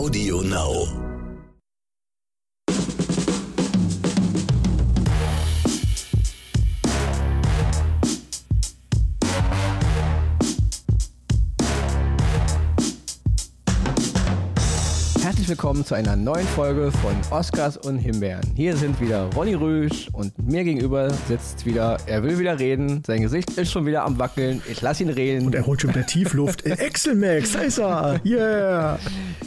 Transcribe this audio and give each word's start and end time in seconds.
Audio 0.00 0.40
Now. 0.40 1.09
Willkommen 15.60 15.84
zu 15.84 15.94
einer 15.94 16.16
neuen 16.16 16.46
Folge 16.46 16.90
von 16.90 17.12
Oscars 17.30 17.76
und 17.76 17.98
Himbeeren. 17.98 18.40
Hier 18.56 18.74
sind 18.78 18.98
wieder 18.98 19.28
Ronny 19.36 19.52
Rüsch 19.52 20.08
und 20.14 20.32
mir 20.38 20.64
gegenüber 20.64 21.10
sitzt 21.28 21.66
wieder, 21.66 21.98
er 22.06 22.22
will 22.22 22.38
wieder 22.38 22.58
reden, 22.58 23.02
sein 23.06 23.20
Gesicht 23.20 23.50
ist 23.58 23.70
schon 23.70 23.84
wieder 23.84 24.06
am 24.06 24.18
Wackeln, 24.18 24.62
ich 24.70 24.80
lasse 24.80 25.02
ihn 25.02 25.10
reden. 25.10 25.44
Und 25.44 25.54
er 25.54 25.66
holt 25.66 25.82
schon 25.82 25.90
wieder 25.90 26.06
Tiefluft. 26.06 26.64
Excel 26.64 27.14
Max, 27.14 27.52
da 27.52 27.58
ist 27.60 27.76
er. 27.76 28.20
Yeah. 28.24 28.98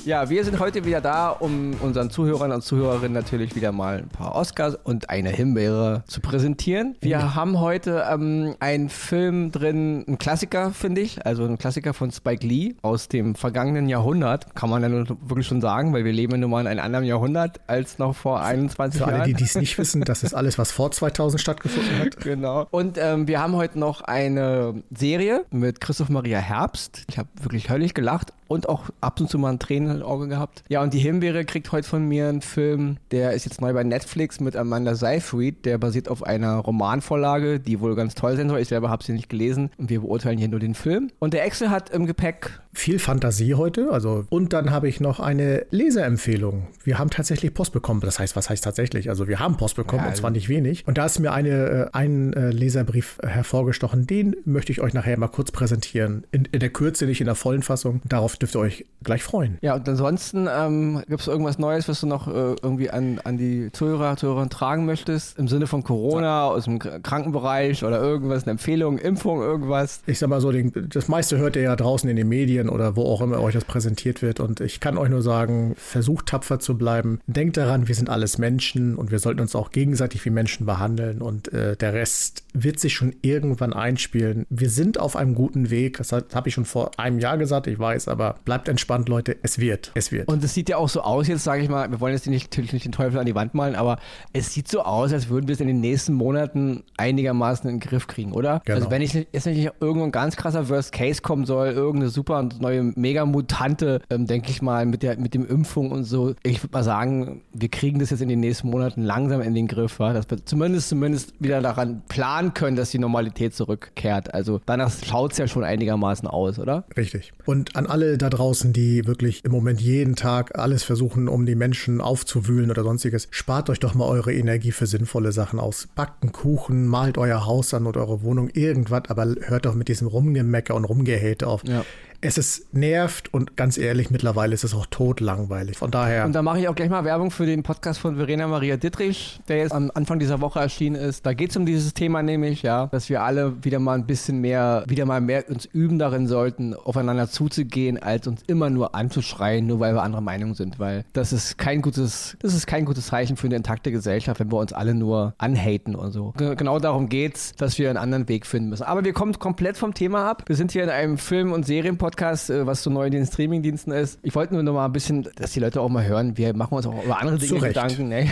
Ja, 0.06 0.30
wir 0.30 0.44
sind 0.44 0.60
heute 0.60 0.86
wieder 0.86 1.02
da, 1.02 1.30
um 1.30 1.76
unseren 1.80 2.12
Zuhörern 2.12 2.52
und 2.52 2.62
Zuhörerinnen 2.62 3.14
natürlich 3.14 3.56
wieder 3.56 3.72
mal 3.72 4.00
ein 4.00 4.10
paar 4.10 4.36
Oscars 4.36 4.76
und 4.84 5.10
eine 5.10 5.30
Himbeere 5.30 6.04
zu 6.08 6.20
präsentieren. 6.20 6.96
Wir 7.00 7.34
haben 7.34 7.60
heute 7.60 8.06
ähm, 8.12 8.56
einen 8.60 8.90
Film 8.90 9.52
drin, 9.52 10.04
ein 10.08 10.18
Klassiker, 10.18 10.72
finde 10.72 11.02
ich, 11.02 11.26
also 11.26 11.46
ein 11.46 11.58
Klassiker 11.58 11.96
von 11.96 12.12
Spike 12.12 12.46
Lee 12.46 12.76
aus 12.84 13.08
dem 13.08 13.34
vergangenen 13.34 13.90
Jahrhundert, 13.90 14.54
kann 14.56 14.70
man 14.70 14.84
ja 14.84 14.90
nun 14.90 15.08
wirklich 15.26 15.48
schon 15.48 15.62
sagen, 15.62 15.94
weil 15.94 16.03
wir 16.06 16.14
leben 16.14 16.40
nun 16.40 16.50
mal 16.50 16.62
in 16.62 16.68
einem 16.68 16.80
anderen 16.80 17.06
Jahrhundert 17.06 17.60
als 17.68 18.00
noch 18.00 18.16
vor 18.16 18.42
21 18.42 19.02
Für 19.02 19.08
Jahren. 19.08 19.22
alle, 19.22 19.28
die 19.28 19.34
dies 19.34 19.56
nicht 19.56 19.78
wissen, 19.78 20.02
das 20.02 20.24
ist 20.24 20.34
alles, 20.34 20.58
was 20.58 20.72
vor 20.72 20.92
2000 20.92 21.40
stattgefunden 21.42 22.00
hat. 22.00 22.18
Genau. 22.24 22.68
Und 22.72 22.98
ähm, 22.98 23.28
wir 23.28 23.42
haben 23.42 23.56
heute 23.56 23.78
noch 23.78 24.02
eine 24.02 24.84
Serie 24.96 25.46
mit 25.52 25.82
Christoph 25.82 26.10
Maria 26.10 26.40
Herbst. 26.40 27.06
Ich 27.10 27.18
habe 27.18 27.28
wirklich 27.42 27.70
höllisch 27.70 27.94
gelacht 27.94 28.34
und 28.54 28.70
auch 28.70 28.90
ab 29.02 29.20
und 29.20 29.30
zu 29.30 29.38
mal 29.40 29.50
ein 29.52 29.60
Tränen 29.60 29.98
im 29.98 30.04
Auge 30.04 30.28
gehabt. 30.28 30.64
Ja, 30.70 30.82
und 30.82 30.94
die 30.94 31.00
Himbeere 31.00 31.44
kriegt 31.44 31.72
heute 31.72 31.88
von 31.88 32.08
mir 32.08 32.30
einen 32.30 32.42
Film, 32.42 32.98
der 33.12 33.34
ist 33.34 33.46
jetzt 33.46 33.62
neu 33.62 33.74
bei 33.74 33.84
Netflix 33.84 34.40
mit 34.40 34.56
Amanda 34.56 34.96
Seyfried. 34.96 35.66
Der 35.66 35.78
basiert 35.78 36.08
auf 36.08 36.24
einer 36.24 36.58
Romanvorlage, 36.58 37.60
die 37.60 37.80
wohl 37.80 37.96
ganz 37.96 38.16
toll 38.16 38.36
sein 38.38 38.50
soll. 38.50 38.60
Ich 38.60 38.68
selber 38.68 38.90
habe 38.90 39.04
sie 39.04 39.14
nicht 39.14 39.30
gelesen 39.30 39.72
und 39.78 39.90
wir 39.90 40.02
beurteilen 40.02 40.38
hier 40.38 40.48
nur 40.48 40.60
den 40.60 40.76
Film. 40.76 41.10
Und 41.20 41.34
der 41.34 41.46
Excel 41.46 41.70
hat 41.70 41.90
im 41.90 42.06
Gepäck 42.06 42.62
Viel 42.76 42.98
Fantasie 42.98 43.54
heute. 43.54 43.92
Also, 43.92 44.26
und 44.30 44.52
dann 44.52 44.72
habe 44.72 44.88
ich 44.90 45.00
noch 45.00 45.20
eine 45.20 45.66
Leserempfehlung. 45.70 46.68
Wir 46.84 46.98
haben 46.98 47.12
tatsächlich 47.12 47.54
Post 47.54 47.72
bekommen. 47.72 48.02
Das 48.02 48.18
heißt, 48.18 48.36
was 48.36 48.50
heißt 48.50 48.64
tatsächlich? 48.64 49.10
Also, 49.10 49.28
wir 49.28 49.40
haben 49.40 49.58
Post 49.58 49.76
bekommen 49.76 50.02
Ja, 50.04 50.10
und 50.10 50.16
zwar 50.16 50.30
also- 50.30 50.38
nicht 50.38 50.50
wenig. 50.50 50.88
Und 50.88 50.98
da 50.98 51.06
ist 51.06 51.20
mir 51.20 51.34
eine, 51.34 51.50
äh, 51.50 51.90
ein 51.94 52.34
äh, 52.34 52.50
Leserbrief 52.50 53.20
hervorgestochen. 53.22 54.08
Den 54.08 54.36
möchte 54.46 54.72
ich 54.72 54.82
euch 54.82 54.94
nachher 54.94 55.18
mal 55.20 55.28
kurz 55.28 55.52
präsentieren. 55.52 56.26
In, 56.32 56.46
in 56.52 56.60
der 56.60 56.70
Kürze, 56.72 57.06
nicht 57.06 57.22
in 57.22 57.26
der 57.28 57.36
vollen 57.36 57.62
Fassung. 57.62 58.02
Darauf 58.06 58.38
dürft 58.44 58.56
ihr 58.56 58.60
euch 58.60 58.86
gleich 59.04 59.24
freuen. 59.24 59.58
Ja, 59.62 59.76
und 59.76 59.88
ansonsten 59.88 60.48
ähm, 60.52 61.02
gibt 61.08 61.22
es 61.22 61.28
irgendwas 61.28 61.60
Neues, 61.60 61.88
was 61.88 62.02
du 62.02 62.08
noch 62.08 62.28
äh, 62.28 62.56
irgendwie 62.62 62.90
an, 62.90 63.20
an 63.24 63.38
die 63.38 63.72
Zuhörer, 63.72 64.18
Zuhörerinnen 64.18 64.50
tragen 64.50 64.86
möchtest? 64.86 65.40
Im 65.40 65.48
Sinne 65.48 65.66
von 65.68 65.84
Corona, 65.84 66.46
aus 66.46 66.66
dem 66.66 66.80
Krankenbereich 66.80 67.84
oder 67.84 68.02
irgendwas, 68.02 68.44
eine 68.44 68.52
Empfehlung, 68.52 68.98
Impfung, 68.98 69.42
irgendwas? 69.42 70.02
ich 70.06 70.20
sag 70.20 70.30
mal 70.30 70.42
so, 70.42 70.52
den, 70.52 70.74
das 70.90 71.08
meiste 71.08 71.38
hört 71.38 71.56
ihr 71.56 71.62
ja 71.62 71.76
draußen 71.76 72.10
in 72.10 72.16
den 72.16 72.28
Medien 72.28 72.68
oder 72.70 72.96
wo 72.96 73.04
auch 73.04 73.22
immer 73.22 73.40
euch 73.40 73.54
das 73.54 73.66
präsentiert 73.66 74.22
wird. 74.22 74.42
Und 74.42 74.60
ich 74.60 74.80
kann 74.82 74.98
euch 74.98 75.10
nur 75.10 75.22
sagen, 75.22 75.74
versucht 75.78 76.28
tapfer 76.28 76.60
zu 76.60 76.78
bleiben. 76.78 77.20
Denkt 77.28 77.56
daran, 77.56 77.88
wir 77.88 77.96
sind 77.96 78.10
alles 78.10 78.38
Menschen 78.38 78.96
und 78.96 79.12
wir 79.12 79.20
sollten 79.20 79.40
uns 79.40 79.56
auch 79.56 79.72
gegenseitig 79.72 80.24
wie 80.26 80.30
Menschen 80.30 80.66
behandeln. 80.66 81.22
Und 81.22 81.52
äh, 81.54 81.78
der 81.78 81.94
Rest 81.94 82.44
wird 82.54 82.80
sich 82.80 82.94
schon 82.94 83.16
irgendwann 83.22 83.72
einspielen. 83.72 84.46
Wir 84.50 84.70
sind 84.70 85.00
auf 85.00 85.16
einem 85.16 85.34
guten 85.34 85.70
Weg. 85.70 85.98
Das 85.98 86.12
habe 86.12 86.50
ich 86.50 86.54
schon 86.54 86.66
vor 86.66 86.92
einem 86.98 87.20
Jahr 87.20 87.38
gesagt, 87.38 87.68
ich 87.68 87.80
weiß, 87.80 88.08
aber 88.08 88.33
bleibt 88.46 88.68
entspannt, 88.68 89.10
Leute. 89.10 89.36
Es 89.44 89.60
wird. 89.60 89.92
Es 89.96 90.12
wird. 90.12 90.28
Und 90.28 90.44
es 90.44 90.54
sieht 90.54 90.70
ja 90.70 90.78
auch 90.78 90.90
so 90.90 91.02
aus, 91.02 91.28
jetzt 91.28 91.44
sage 91.44 91.62
ich 91.64 91.70
mal, 91.70 91.90
wir 91.92 92.00
wollen 92.00 92.14
jetzt 92.14 92.28
nicht, 92.28 92.52
natürlich 92.52 92.74
nicht 92.74 92.86
den 92.86 92.92
Teufel 92.92 93.20
an 93.20 93.26
die 93.26 93.36
Wand 93.36 93.54
malen, 93.54 93.76
aber 93.76 93.98
es 94.34 94.54
sieht 94.54 94.68
so 94.68 94.82
aus, 94.82 95.14
als 95.14 95.30
würden 95.30 95.48
wir 95.48 95.54
es 95.54 95.62
in 95.62 95.68
den 95.68 95.80
nächsten 95.80 96.14
Monaten 96.14 96.84
einigermaßen 96.98 97.70
in 97.70 97.80
den 97.80 97.88
Griff 97.88 98.08
kriegen, 98.08 98.32
oder? 98.34 98.62
Genau. 98.66 98.78
Also 98.78 98.92
wenn 98.92 99.02
ich 99.02 99.14
nicht- 99.14 99.28
jetzt 99.34 99.46
nicht 99.46 99.70
irgendein 99.80 100.12
ganz 100.12 100.36
krasser 100.36 100.70
Worst 100.70 100.92
Case 100.92 101.22
kommen 101.22 101.46
soll, 101.46 101.70
irgendeine 101.70 102.10
super 102.10 102.48
neue 102.60 102.84
Mega-Mutante, 103.28 104.02
ähm, 104.10 104.28
denke 104.28 104.52
ich 104.52 104.62
mal, 104.62 104.86
mit 104.86 105.04
der 105.04 105.18
mit 105.18 105.34
dem 105.34 105.46
Impfung 105.48 105.92
und 105.92 106.04
so, 106.04 106.36
ich 106.44 106.62
würde 106.64 106.74
mal 106.74 106.84
sagen, 106.84 107.42
wir 107.54 107.70
kriegen 107.70 108.00
das 108.00 108.10
jetzt 108.10 108.22
in 108.22 108.30
den 108.30 108.40
nächsten 108.40 108.70
Monaten 108.70 109.02
langsam 109.04 109.42
in 109.42 109.54
den 109.54 109.68
Griff, 109.68 110.00
wa? 110.00 110.14
dass 110.14 110.30
wir 110.30 110.44
zumindest 110.46 110.90
zumindest 110.90 111.34
wieder 111.40 111.62
daran 111.62 112.02
planen 112.10 112.54
können, 112.54 112.76
dass 112.76 112.92
die 112.92 113.00
Normalität 113.00 113.56
zurückkehrt. 113.56 114.34
Also 114.34 114.62
danach 114.66 114.92
schaut 115.06 115.32
es 115.34 115.38
ja 115.38 115.48
schon 115.48 115.64
einigermaßen 115.64 116.28
aus, 116.28 116.60
oder? 116.60 116.84
Richtig. 116.98 117.32
Und 117.46 117.76
an 117.76 117.88
alle 117.88 118.13
da 118.18 118.30
draußen, 118.30 118.74
die 118.74 119.06
wirklich 119.08 119.44
im 119.44 119.52
Moment 119.52 119.82
jeden 119.82 120.16
Tag 120.16 120.58
alles 120.58 120.84
versuchen, 120.84 121.28
um 121.28 121.46
die 121.46 121.56
Menschen 121.56 122.02
aufzuwühlen 122.02 122.72
oder 122.72 122.84
sonstiges, 122.84 123.28
spart 123.32 123.70
euch 123.70 123.80
doch 123.80 123.96
mal 123.96 124.08
eure 124.08 124.34
Energie 124.34 124.72
für 124.72 124.88
sinnvolle 124.88 125.32
Sachen 125.32 125.60
aus. 125.60 125.88
Backt 125.96 126.24
einen 126.24 126.32
Kuchen, 126.32 126.88
malt 126.88 127.18
euer 127.18 127.46
Haus 127.46 127.74
an 127.74 127.86
oder 127.86 128.02
eure 128.02 128.24
Wohnung, 128.24 128.50
irgendwas, 128.50 129.04
aber 129.10 129.36
hört 129.42 129.66
doch 129.66 129.76
mit 129.76 129.88
diesem 129.88 130.08
Rumgemecker 130.08 130.76
und 130.76 130.86
Rumgehate 130.86 131.48
auf. 131.48 131.64
Ja. 131.66 131.84
Es 132.26 132.38
ist 132.38 132.74
nervt 132.74 133.34
und 133.34 133.58
ganz 133.58 133.78
ehrlich, 133.78 134.10
mittlerweile 134.10 134.54
ist 134.54 134.64
es 134.64 134.74
auch 134.74 134.86
totlangweilig. 134.86 135.76
Von 135.78 135.92
daher, 135.92 136.24
Und 136.24 136.32
da 136.32 136.42
mache 136.42 136.58
ich 136.62 136.70
auch 136.70 136.76
gleich 136.76 136.90
mal 136.90 137.04
Werbung 137.04 137.32
für 137.32 137.46
den 137.46 137.64
Podcast 137.64 138.00
von 138.00 138.16
Verena 138.16 138.48
Maria 138.48 138.78
Dittrich, 138.78 139.42
der 139.50 139.58
jetzt 139.58 139.74
am 139.74 139.92
Anfang 139.94 140.20
dieser 140.20 140.40
Woche 140.40 140.62
erschienen 140.62 140.96
ist. 140.96 141.26
Da 141.26 141.34
geht 141.34 141.50
es 141.50 141.58
um 141.58 141.66
dieses 141.66 141.94
Thema 141.94 142.24
nämlich, 142.24 142.62
ja, 142.62 142.88
dass 142.88 143.10
wir 143.10 143.24
alle 143.24 143.62
wieder 143.66 143.80
mal 143.80 143.96
ein 143.96 144.06
bisschen 144.06 144.40
mehr, 144.40 144.86
wieder 144.88 145.06
mal 145.06 145.20
mehr 145.20 145.50
uns 145.50 145.66
üben 145.66 146.00
darin 146.00 146.28
sollten, 146.28 146.74
aufeinander 146.74 147.30
zuzugehen, 147.30 148.02
als 148.02 148.26
uns 148.26 148.42
immer 148.48 148.70
nur 148.70 148.96
anzuschreien, 148.96 149.68
nur 149.68 149.82
weil 149.82 149.94
wir 149.94 150.02
anderer 150.02 150.22
Meinung 150.22 150.54
sind. 150.54 150.80
Weil 150.80 151.04
das 151.12 151.34
ist 151.34 151.58
kein 151.58 151.82
gutes, 151.82 152.38
das 152.40 152.54
ist 152.54 152.68
kein 152.68 152.86
gutes 152.86 153.08
Zeichen 153.08 153.36
für 153.36 153.48
eine 153.48 153.58
intakte 153.58 153.92
Gesellschaft, 153.92 154.40
wenn 154.40 154.50
wir 154.50 154.60
uns 154.60 154.72
alle 154.72 154.94
nur 154.94 155.34
anhaten 155.40 155.94
und 155.94 156.14
so. 156.14 156.34
Ge- 156.38 156.56
Genau 156.56 156.80
darum 156.80 157.10
geht's, 157.10 157.52
dass 157.58 157.78
wir 157.78 157.90
einen 157.90 157.98
anderen 157.98 158.30
Weg 158.30 158.46
finden 158.46 158.70
müssen. 158.70 158.84
Aber 158.84 159.04
wir 159.04 159.12
kommen 159.12 159.38
komplett 159.38 159.76
vom 159.76 159.94
Thema 159.94 160.30
ab. 160.30 160.44
Wir 160.48 160.56
sind 160.56 160.72
hier 160.72 160.86
in 160.86 160.90
einem 160.90 161.18
Film- 161.18 161.52
und 161.52 161.66
Serienpodcast, 161.66 162.13
äh, 162.50 162.66
was 162.66 162.84
so 162.84 162.90
neu 162.90 163.06
in 163.06 163.12
den 163.12 163.26
Streamingdiensten 163.26 163.94
ist. 163.94 164.20
Ich 164.24 164.36
wollte 164.36 164.54
nur 164.54 164.64
noch 164.64 164.74
mal 164.74 164.86
ein 164.86 164.92
bisschen, 164.92 165.28
dass 165.36 165.52
die 165.52 165.60
Leute 165.60 165.82
auch 165.82 165.90
mal 165.90 166.06
hören, 166.06 166.38
wir 166.38 166.56
machen 166.56 166.76
uns 166.76 166.86
auch 166.86 167.04
über 167.04 167.20
andere 167.20 167.38
Dinge 167.38 167.62
Recht. 167.62 167.76
Gedanken. 167.76 168.10
Ne? 168.10 168.30